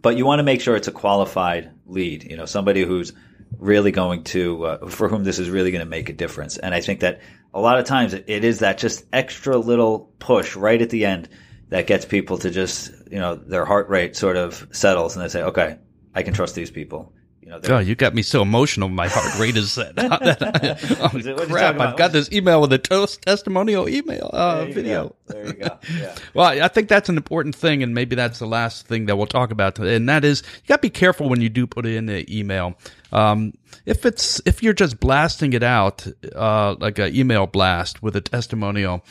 but 0.00 0.16
you 0.16 0.26
want 0.26 0.38
to 0.38 0.44
make 0.44 0.60
sure 0.60 0.76
it's 0.76 0.88
a 0.88 0.92
qualified 0.92 1.70
lead, 1.86 2.24
you 2.24 2.36
know, 2.36 2.46
somebody 2.46 2.84
who's 2.84 3.12
really 3.58 3.90
going 3.90 4.24
to, 4.24 4.64
uh, 4.64 4.86
for 4.88 5.08
whom 5.08 5.24
this 5.24 5.38
is 5.38 5.50
really 5.50 5.70
going 5.70 5.84
to 5.84 5.88
make 5.90 6.08
a 6.08 6.12
difference. 6.12 6.56
And 6.56 6.74
I 6.74 6.80
think 6.80 7.00
that 7.00 7.20
a 7.52 7.60
lot 7.60 7.78
of 7.78 7.84
times 7.84 8.14
it 8.14 8.44
is 8.44 8.60
that 8.60 8.78
just 8.78 9.04
extra 9.12 9.56
little 9.56 10.12
push 10.18 10.56
right 10.56 10.80
at 10.80 10.90
the 10.90 11.04
end 11.06 11.28
that 11.68 11.86
gets 11.86 12.04
people 12.04 12.38
to 12.38 12.50
just, 12.50 12.90
you 13.10 13.18
know, 13.18 13.34
their 13.34 13.64
heart 13.64 13.88
rate 13.88 14.16
sort 14.16 14.36
of 14.36 14.66
settles 14.72 15.16
and 15.16 15.24
they 15.24 15.28
say, 15.28 15.42
okay, 15.42 15.78
I 16.14 16.22
can 16.22 16.34
trust 16.34 16.54
these 16.54 16.70
people. 16.70 17.12
You 17.44 17.50
know, 17.50 17.60
oh, 17.68 17.78
you 17.78 17.94
got 17.94 18.14
me 18.14 18.22
so 18.22 18.40
emotional. 18.40 18.88
My 18.88 19.06
heart 19.06 19.38
rate 19.38 19.54
is 19.58 19.70
set. 19.70 19.92
oh, 19.98 21.46
crap! 21.46 21.78
I've 21.78 21.94
got 21.94 22.12
this 22.12 22.32
email 22.32 22.62
with 22.62 22.72
a 22.72 22.78
toast 22.78 23.20
testimonial 23.20 23.86
email 23.86 24.30
uh, 24.32 24.64
video. 24.64 25.08
Go. 25.08 25.16
There 25.26 25.46
you 25.48 25.52
go. 25.52 25.78
Yeah. 25.94 26.14
well, 26.34 26.46
I 26.46 26.68
think 26.68 26.88
that's 26.88 27.10
an 27.10 27.18
important 27.18 27.54
thing, 27.54 27.82
and 27.82 27.94
maybe 27.94 28.16
that's 28.16 28.38
the 28.38 28.46
last 28.46 28.86
thing 28.86 29.04
that 29.06 29.16
we'll 29.16 29.26
talk 29.26 29.50
about, 29.50 29.74
today, 29.74 29.94
and 29.94 30.08
that 30.08 30.24
is 30.24 30.42
you 30.62 30.68
got 30.68 30.76
to 30.76 30.82
be 30.82 30.88
careful 30.90 31.28
when 31.28 31.42
you 31.42 31.50
do 31.50 31.66
put 31.66 31.84
it 31.84 31.94
in 31.96 32.06
the 32.06 32.24
email. 32.34 32.78
Um, 33.12 33.52
if 33.84 34.06
it's 34.06 34.40
if 34.46 34.62
you're 34.62 34.72
just 34.72 34.98
blasting 34.98 35.52
it 35.52 35.62
out 35.62 36.06
uh, 36.34 36.76
like 36.80 36.98
an 36.98 37.14
email 37.14 37.46
blast 37.46 38.02
with 38.02 38.16
a 38.16 38.22
testimonial, 38.22 39.04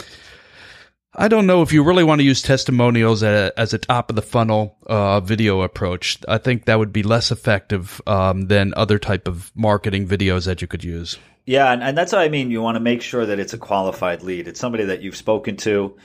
I 1.15 1.28
don't 1.28 1.45
know 1.45 1.62
if 1.62 1.71
you 1.71 1.84
really 1.84 2.04
want 2.04 2.19
to 2.19 2.26
use 2.26 2.41
testimonials 2.41 3.21
as 3.21 3.52
a, 3.52 3.60
as 3.60 3.73
a 3.73 3.78
top 3.78 4.10
of 4.10 4.15
the 4.15 4.23
funnel 4.23 4.78
uh, 4.88 5.19
video 5.19 5.62
approach. 5.62 6.17
I 6.28 6.39
think 6.39 6.65
that 6.65 6.80
would 6.80 6.91
be 6.91 7.04
less 7.04 7.32
effective 7.32 8.02
um, 8.08 8.47
than 8.47 8.73
other 8.76 8.97
type 8.97 9.28
of 9.28 9.52
marketing 9.56 10.08
videos 10.08 10.45
that 10.45 10.62
you 10.62 10.67
could 10.67 10.84
use. 10.84 11.19
Yeah, 11.45 11.71
and, 11.71 11.84
and 11.84 11.97
that's 11.97 12.13
what 12.13 12.21
I 12.21 12.30
mean. 12.30 12.49
You 12.49 12.62
want 12.62 12.78
to 12.78 12.80
make 12.80 13.02
sure 13.04 13.26
that 13.26 13.39
it's 13.39 13.54
a 13.54 13.60
qualified 13.60 14.23
lead. 14.23 14.47
It's 14.47 14.60
somebody 14.60 14.86
that 14.86 15.02
you've 15.02 15.17
spoken 15.17 15.58
to. 15.58 15.95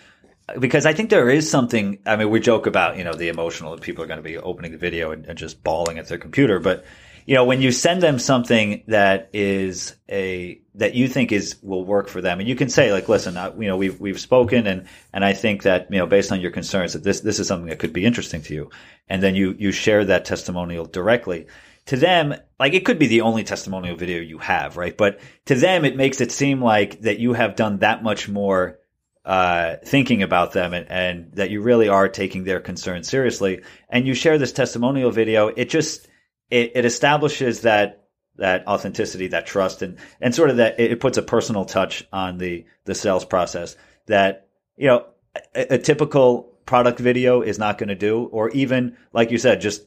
Because 0.58 0.84
I 0.84 0.92
think 0.92 1.10
there 1.10 1.28
is 1.28 1.48
something. 1.48 1.98
I 2.04 2.16
mean, 2.16 2.30
we 2.30 2.40
joke 2.40 2.66
about 2.66 2.96
you 2.96 3.04
know 3.04 3.12
the 3.12 3.28
emotional 3.28 3.72
that 3.72 3.82
people 3.82 4.02
are 4.02 4.06
going 4.06 4.18
to 4.18 4.22
be 4.22 4.38
opening 4.38 4.72
the 4.72 4.78
video 4.78 5.10
and, 5.10 5.26
and 5.26 5.38
just 5.38 5.62
bawling 5.62 5.98
at 5.98 6.08
their 6.08 6.18
computer, 6.18 6.58
but 6.58 6.84
you 7.28 7.34
know, 7.34 7.44
when 7.44 7.60
you 7.60 7.72
send 7.72 8.02
them 8.02 8.18
something 8.18 8.84
that 8.86 9.28
is 9.34 9.94
a 10.08 10.62
that 10.76 10.94
you 10.94 11.08
think 11.08 11.30
is 11.30 11.56
will 11.62 11.84
work 11.84 12.08
for 12.08 12.22
them, 12.22 12.40
and 12.40 12.48
you 12.48 12.56
can 12.56 12.70
say 12.70 12.90
like, 12.90 13.06
"Listen, 13.06 13.36
I, 13.36 13.54
you 13.54 13.68
know, 13.68 13.76
we've 13.76 14.00
we've 14.00 14.18
spoken, 14.18 14.66
and 14.66 14.86
and 15.12 15.22
I 15.22 15.34
think 15.34 15.64
that 15.64 15.88
you 15.90 15.98
know, 15.98 16.06
based 16.06 16.32
on 16.32 16.40
your 16.40 16.52
concerns, 16.52 16.94
that 16.94 17.04
this 17.04 17.20
this 17.20 17.38
is 17.38 17.46
something 17.46 17.68
that 17.68 17.80
could 17.80 17.92
be 17.92 18.06
interesting 18.06 18.40
to 18.44 18.54
you," 18.54 18.70
and 19.10 19.22
then 19.22 19.34
you 19.34 19.54
you 19.58 19.72
share 19.72 20.06
that 20.06 20.24
testimonial 20.24 20.86
directly 20.86 21.48
to 21.84 21.98
them. 21.98 22.34
Like, 22.58 22.72
it 22.72 22.86
could 22.86 22.98
be 22.98 23.08
the 23.08 23.20
only 23.20 23.44
testimonial 23.44 23.96
video 23.96 24.22
you 24.22 24.38
have, 24.38 24.78
right? 24.78 24.96
But 24.96 25.20
to 25.44 25.54
them, 25.54 25.84
it 25.84 25.96
makes 25.96 26.22
it 26.22 26.32
seem 26.32 26.62
like 26.62 27.02
that 27.02 27.18
you 27.18 27.34
have 27.34 27.56
done 27.56 27.80
that 27.80 28.02
much 28.02 28.26
more 28.26 28.78
uh, 29.26 29.76
thinking 29.84 30.22
about 30.22 30.52
them 30.52 30.72
and, 30.72 30.90
and, 30.90 31.32
that 31.34 31.50
you 31.50 31.60
really 31.60 31.88
are 31.88 32.08
taking 32.08 32.44
their 32.44 32.60
concerns 32.60 33.06
seriously. 33.06 33.60
And 33.90 34.06
you 34.06 34.14
share 34.14 34.38
this 34.38 34.52
testimonial 34.52 35.10
video. 35.10 35.48
It 35.48 35.68
just, 35.68 36.08
it, 36.50 36.72
it 36.74 36.84
establishes 36.84 37.62
that 37.62 38.04
that 38.36 38.66
authenticity, 38.68 39.28
that 39.28 39.46
trust, 39.46 39.82
and 39.82 39.98
and 40.20 40.34
sort 40.34 40.50
of 40.50 40.56
that 40.56 40.78
it 40.78 41.00
puts 41.00 41.18
a 41.18 41.22
personal 41.22 41.64
touch 41.64 42.06
on 42.12 42.38
the 42.38 42.64
the 42.84 42.94
sales 42.94 43.24
process 43.24 43.76
that 44.06 44.48
you 44.76 44.86
know 44.86 45.06
a, 45.54 45.74
a 45.74 45.78
typical 45.78 46.54
product 46.64 46.98
video 46.98 47.42
is 47.42 47.58
not 47.58 47.78
going 47.78 47.88
to 47.88 47.94
do, 47.94 48.24
or 48.24 48.50
even 48.50 48.96
like 49.12 49.30
you 49.30 49.38
said, 49.38 49.60
just 49.60 49.84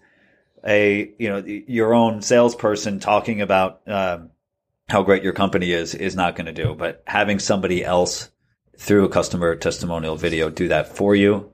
a 0.66 1.12
you 1.18 1.30
know 1.30 1.44
your 1.46 1.94
own 1.94 2.22
salesperson 2.22 3.00
talking 3.00 3.42
about 3.42 3.82
um, 3.88 4.32
how 4.90 5.02
great 5.04 5.24
your 5.24 5.34
company 5.34 5.72
is 5.72 5.96
is 5.96 6.16
not 6.16 6.36
going 6.36 6.48
to 6.48 6.54
do. 6.54 6.76
But 6.76 7.04
having 7.08 7.40
somebody 7.40 7.84
else 7.84 8.30
through 8.78 9.06
a 9.06 9.10
customer 9.10 9.56
testimonial 9.56 10.16
video 10.16 10.50
do 10.50 10.68
that 10.70 10.96
for 10.96 11.16
you 11.16 11.52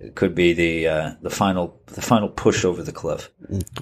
it 0.00 0.14
could 0.14 0.34
be 0.34 0.52
the 0.52 0.88
uh, 0.88 1.12
the 1.22 1.30
final 1.30 1.80
the 1.86 2.02
final 2.02 2.28
push 2.28 2.64
over 2.64 2.82
the 2.82 2.92
cliff. 2.92 3.30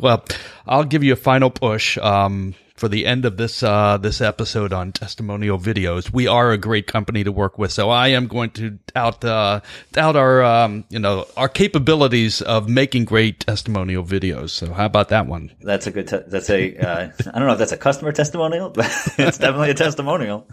Well, 0.00 0.24
I'll 0.66 0.85
give 0.85 1.04
you 1.04 1.12
a 1.12 1.16
final 1.16 1.50
push. 1.50 1.96
Um, 1.98 2.54
for 2.78 2.88
the 2.88 3.06
end 3.06 3.24
of 3.24 3.36
this 3.36 3.62
uh, 3.62 3.98
this 3.98 4.20
episode 4.20 4.72
on 4.72 4.92
testimonial 4.92 5.58
videos. 5.58 6.12
We 6.12 6.26
are 6.26 6.52
a 6.52 6.58
great 6.58 6.86
company 6.86 7.24
to 7.24 7.32
work 7.32 7.58
with, 7.58 7.72
so 7.72 7.90
I 7.90 8.08
am 8.08 8.26
going 8.26 8.50
to 8.52 8.78
tout 8.94 9.24
uh, 9.24 9.60
tout 9.92 10.16
our 10.16 10.42
um, 10.42 10.84
you 10.88 10.98
know 10.98 11.26
our 11.36 11.48
capabilities 11.48 12.40
of 12.40 12.68
making 12.68 13.04
great 13.04 13.40
testimonial 13.40 14.04
videos. 14.04 14.50
So 14.50 14.72
how 14.72 14.86
about 14.86 15.08
that 15.08 15.26
one? 15.26 15.52
That's 15.60 15.86
a 15.86 15.90
good. 15.90 16.08
Te- 16.08 16.24
that's 16.26 16.50
a. 16.50 16.76
Uh, 16.76 17.10
I 17.26 17.38
don't 17.38 17.46
know 17.46 17.52
if 17.52 17.58
that's 17.58 17.72
a 17.72 17.76
customer 17.76 18.12
testimonial, 18.12 18.70
but 18.74 18.86
it's 19.18 19.38
definitely 19.38 19.70
a 19.70 19.74
testimonial. 19.74 20.46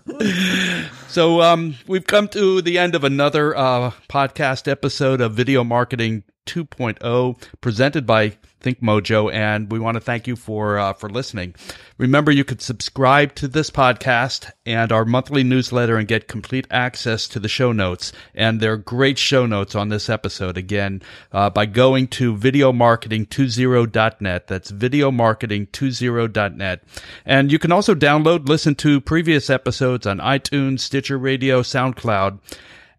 so 1.07 1.41
um, 1.41 1.75
we've 1.87 2.07
come 2.07 2.27
to 2.29 2.61
the 2.61 2.79
end 2.79 2.95
of 2.95 3.03
another 3.03 3.55
uh, 3.55 3.91
podcast 4.09 4.67
episode 4.67 5.21
of 5.21 5.33
Video 5.33 5.63
Marketing 5.63 6.23
2.0 6.45 7.41
presented 7.61 8.05
by 8.05 8.37
Think 8.65 8.81
Mojo, 8.81 9.31
and 9.31 9.71
we 9.71 9.77
want 9.77 9.93
to 9.93 10.01
thank 10.01 10.25
you 10.25 10.35
for 10.35 10.79
uh, 10.79 10.93
for 10.93 11.07
listening. 11.07 11.53
Remember, 11.99 12.31
you 12.31 12.43
could 12.43 12.63
subscribe 12.63 13.35
to 13.35 13.47
this 13.47 13.69
podcast 13.69 14.51
and 14.65 14.91
our 14.91 15.05
monthly 15.05 15.43
newsletter 15.43 15.97
and 15.97 16.07
get 16.07 16.27
complete 16.27 16.65
access 16.71 17.27
to 17.27 17.39
the 17.39 17.47
show 17.47 17.71
notes. 17.71 18.11
And 18.33 18.59
there 18.59 18.73
are 18.73 18.77
great 18.77 19.19
show 19.19 19.45
notes 19.45 19.75
on 19.75 19.89
this 19.89 20.09
episode 20.09 20.57
again 20.57 21.03
uh, 21.31 21.51
by 21.51 21.67
going 21.67 22.07
to 22.07 22.35
videomarketing20.net. 22.35 24.47
That's 24.47 24.71
videomarketing20.net. 24.71 26.83
And 27.23 27.51
you 27.51 27.59
can 27.59 27.71
also 27.71 27.93
download, 27.93 28.49
listen 28.49 28.73
to 28.75 28.99
previous 28.99 29.51
episodes 29.51 30.07
on 30.07 30.17
iTunes, 30.17 30.79
Stitcher 30.79 31.19
Radio, 31.19 31.61
SoundCloud. 31.61 32.39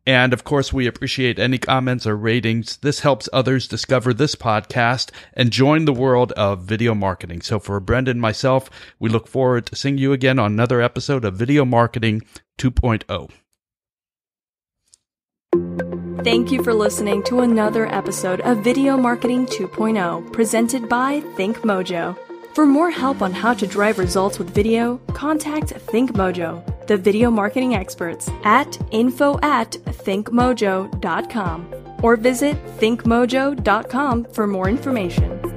And 0.06 0.32
of 0.32 0.44
course, 0.44 0.72
we 0.72 0.86
appreciate 0.86 1.38
any 1.38 1.58
comments 1.58 2.06
or 2.06 2.16
ratings. 2.16 2.76
This 2.76 3.00
helps 3.00 3.28
others 3.32 3.66
discover 3.66 4.14
this 4.14 4.36
podcast 4.36 5.10
and 5.34 5.50
join 5.50 5.84
the 5.84 5.92
world 5.92 6.30
of 6.32 6.62
video 6.62 6.94
marketing. 6.94 7.42
So 7.42 7.58
for 7.58 7.80
Brendan 7.80 8.12
and 8.12 8.20
myself, 8.20 8.70
we 9.00 9.10
look 9.10 9.26
forward 9.26 9.66
to 9.66 9.76
seeing 9.76 9.98
you 9.98 10.12
again 10.12 10.38
on 10.38 10.52
another 10.52 10.80
episode 10.80 11.24
of 11.24 11.34
Video 11.34 11.64
Marketing 11.64 12.22
2.0. 12.58 13.30
Thank 16.24 16.50
you 16.50 16.62
for 16.62 16.74
listening 16.74 17.22
to 17.24 17.40
another 17.40 17.86
episode 17.86 18.40
of 18.40 18.58
Video 18.58 18.96
Marketing 18.96 19.46
2.0 19.46 20.32
presented 20.32 20.88
by 20.88 21.20
Think 21.36 21.58
Mojo. 21.58 22.16
For 22.56 22.64
more 22.64 22.90
help 22.90 23.20
on 23.20 23.34
how 23.34 23.52
to 23.52 23.66
drive 23.66 23.98
results 23.98 24.38
with 24.38 24.48
video, 24.48 24.96
contact 25.12 25.74
ThinkMojo, 25.74 26.86
the 26.86 26.96
video 26.96 27.30
marketing 27.30 27.74
experts, 27.74 28.30
at 28.44 28.78
info 28.92 29.38
at 29.42 29.72
thinkmojo.com 29.72 31.98
or 32.02 32.16
visit 32.16 32.56
thinkmojo.com 32.78 34.24
for 34.32 34.46
more 34.46 34.70
information. 34.70 35.55